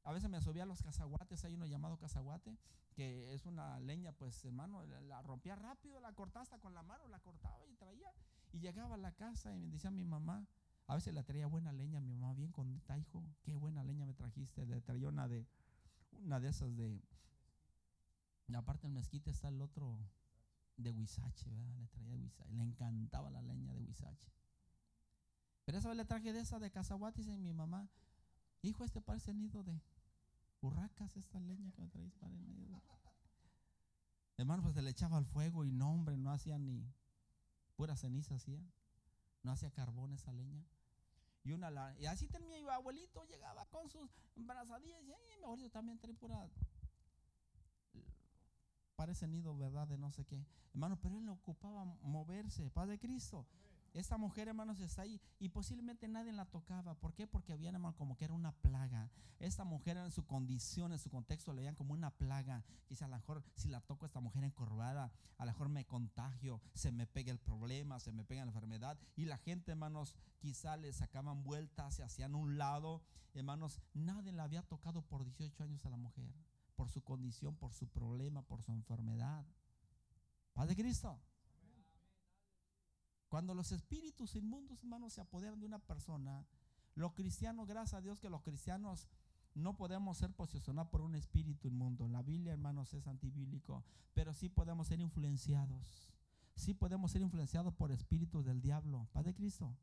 [0.07, 2.57] A veces me subía a los cazaguates, hay uno llamado cazaguate,
[2.93, 7.19] que es una leña, pues hermano, la, rompía rápido, la cortaba con la mano, la
[7.19, 8.13] cortaba y traía.
[8.53, 10.47] Y llegaba a la casa y me decía mi mamá,
[10.87, 14.13] a veces le traía buena leña, mi mamá bien contenta, hijo, qué buena leña me
[14.13, 14.65] trajiste.
[14.65, 15.45] Le traía una de,
[16.23, 17.03] una de esas de,
[18.55, 19.99] aparte el mezquite está el otro
[20.77, 21.75] de Huizache, ¿verdad?
[21.79, 24.31] Le traía de Huizache, le encantaba la leña de Huizache.
[25.65, 27.89] Pero esa vez le traje de esa de Cazahuate y mi mamá,
[28.61, 29.81] hijo, este parece nido de
[30.61, 32.57] burracas, esta leña que me traes para el.
[34.39, 36.87] Hermano, pues se le echaba al fuego y no, hombre, no hacía ni
[37.75, 38.61] pura ceniza hacía,
[39.41, 40.63] no hacía carbón esa leña.
[41.43, 45.71] Y una y así tenía mi abuelito, llegaba con sus brazadillas y "Ay, mi abuelito
[45.71, 46.47] también trae pura
[48.95, 49.27] parece
[49.57, 49.87] ¿verdad?
[49.87, 50.45] De no sé qué.
[50.73, 53.45] Hermano, pero él le ocupaba moverse, Padre Cristo.
[53.93, 56.95] Esta mujer, hermanos, está ahí y posiblemente nadie la tocaba.
[56.95, 57.27] ¿Por qué?
[57.27, 59.09] Porque había, hermano, como que era una plaga.
[59.39, 62.63] Esta mujer en su condición, en su contexto, le veían como una plaga.
[62.89, 65.85] Dice, a lo mejor si la toco a esta mujer encorvada, a lo mejor me
[65.85, 68.97] contagio, se me pega el problema, se me pega la enfermedad.
[69.15, 73.01] Y la gente, hermanos, quizá le sacaban vueltas, se hacían un lado.
[73.33, 76.31] Hermanos, nadie la había tocado por 18 años a la mujer
[76.77, 79.43] por su condición, por su problema, por su enfermedad.
[80.53, 81.19] Padre Cristo.
[83.30, 86.45] Cuando los espíritus inmundos, hermanos, se apoderan de una persona,
[86.95, 89.07] los cristianos, gracias a Dios que los cristianos
[89.53, 92.07] no podemos ser posicionados por un espíritu inmundo.
[92.07, 96.11] La Biblia, hermanos, es antibíblico, pero sí podemos ser influenciados.
[96.55, 99.07] Sí podemos ser influenciados por espíritus del diablo.
[99.13, 99.78] Padre Cristo.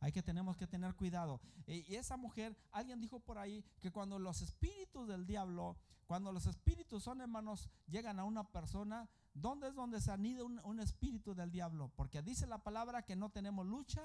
[0.00, 1.40] Hay que tenemos que tener cuidado.
[1.66, 5.76] E- Y esa mujer, alguien dijo por ahí que cuando los espíritus del diablo,
[6.06, 9.08] cuando los espíritus son hermanos, llegan a una persona,
[9.40, 11.90] ¿dónde es donde se anida un, un espíritu del diablo?
[11.94, 14.02] Porque dice la palabra que no tenemos lucha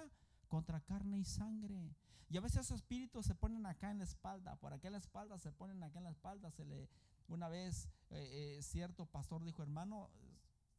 [0.47, 1.95] contra carne y sangre.
[2.29, 4.99] Y a veces esos espíritus se ponen acá en la espalda, por acá en la
[4.99, 6.51] espalda, se ponen acá en la espalda.
[6.51, 6.87] Se le,
[7.27, 10.09] una vez eh, eh, cierto pastor dijo, hermano,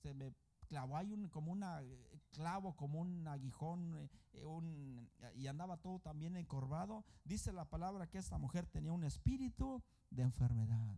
[0.02, 0.32] se me
[0.68, 4.08] clavó ahí un, como una eh, clavo, como un aguijón,
[4.44, 7.04] un- y andaba todo también encorvado.
[7.24, 10.96] Dice la palabra que esta mujer tenía un espíritu de enfermedad.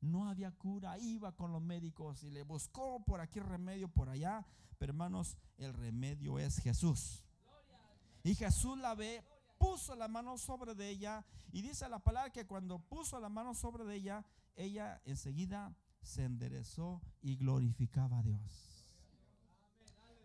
[0.00, 4.46] No había cura, iba con los médicos y le buscó por aquí remedio, por allá.
[4.78, 7.24] Pero hermanos, el remedio es Jesús.
[8.22, 9.24] Y Jesús la ve,
[9.58, 11.24] puso la mano sobre de ella.
[11.50, 14.24] Y dice la palabra que cuando puso la mano sobre de ella,
[14.54, 18.78] ella enseguida se enderezó y glorificaba a Dios.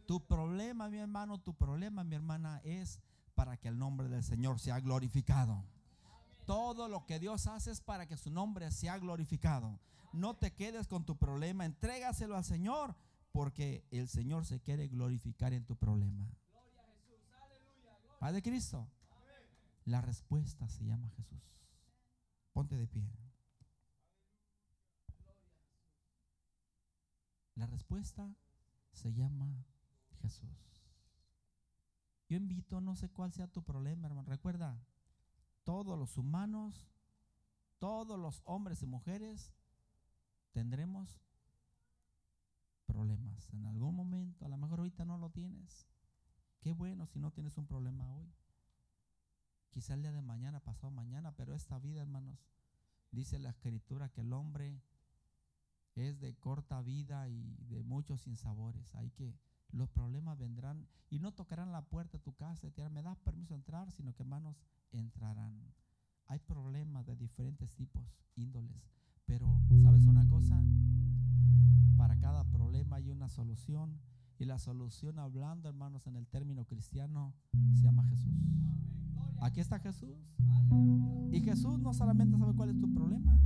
[0.05, 2.99] Tu problema, mi hermano, tu problema, mi hermana, es
[3.35, 5.63] para que el nombre del Señor sea glorificado.
[6.45, 9.79] Todo lo que Dios hace es para que su nombre sea glorificado.
[10.11, 12.95] No te quedes con tu problema, entrégaselo al Señor,
[13.31, 16.29] porque el Señor se quiere glorificar en tu problema.
[18.19, 18.87] Padre Cristo,
[19.85, 21.41] la respuesta se llama Jesús.
[22.53, 23.09] Ponte de pie.
[27.55, 28.33] La respuesta
[28.91, 29.65] se llama
[30.21, 30.83] Jesús.
[32.29, 34.29] Yo invito, no sé cuál sea tu problema, hermano.
[34.29, 34.79] Recuerda,
[35.63, 36.87] todos los humanos,
[37.79, 39.53] todos los hombres y mujeres
[40.51, 41.19] tendremos
[42.85, 43.49] problemas.
[43.53, 45.87] En algún momento, a lo mejor ahorita no lo tienes.
[46.61, 48.33] Qué bueno si no tienes un problema hoy.
[49.71, 52.45] Quizá el día de mañana, pasado mañana, pero esta vida, hermanos,
[53.11, 54.81] dice la escritura que el hombre
[55.95, 58.93] es de corta vida y de muchos sinsabores.
[58.95, 59.35] Hay que
[59.73, 63.03] los problemas vendrán y no tocarán la puerta de tu casa y te dirán, me
[63.03, 64.55] das permiso de entrar, sino que hermanos
[64.91, 65.73] entrarán.
[66.27, 68.03] Hay problemas de diferentes tipos,
[68.35, 68.89] índoles,
[69.25, 70.63] pero ¿sabes una cosa?
[71.97, 73.99] Para cada problema hay una solución
[74.39, 77.33] y la solución hablando, hermanos, en el término cristiano
[77.73, 78.33] se llama Jesús.
[79.41, 80.17] Aquí está Jesús.
[81.31, 83.39] Y Jesús no solamente sabe cuál es tu problema,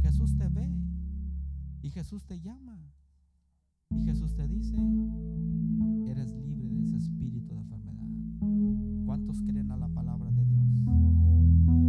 [0.00, 0.68] Jesús te ve
[1.82, 2.78] y Jesús te llama.
[3.90, 4.76] Y Jesús te dice,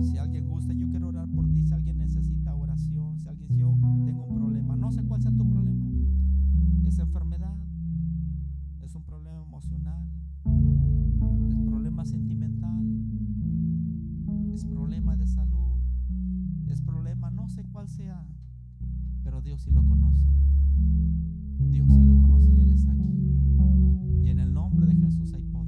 [0.10, 1.64] Si alguien gusta, yo quiero orar por ti.
[1.64, 5.48] Si alguien necesita oración, si alguien, yo tengo un problema, no sé cuál sea tu
[5.48, 5.88] problema.
[6.84, 7.56] Es enfermedad,
[8.82, 10.10] es un problema emocional,
[11.48, 12.84] es problema sentimental,
[14.52, 15.80] es problema de salud,
[16.68, 18.26] es problema, no sé cuál sea,
[19.24, 20.28] pero Dios sí lo conoce.
[21.70, 23.14] Dios sí lo conoce y Él está aquí.
[24.24, 25.59] Y en el nombre de Jesús hay poder.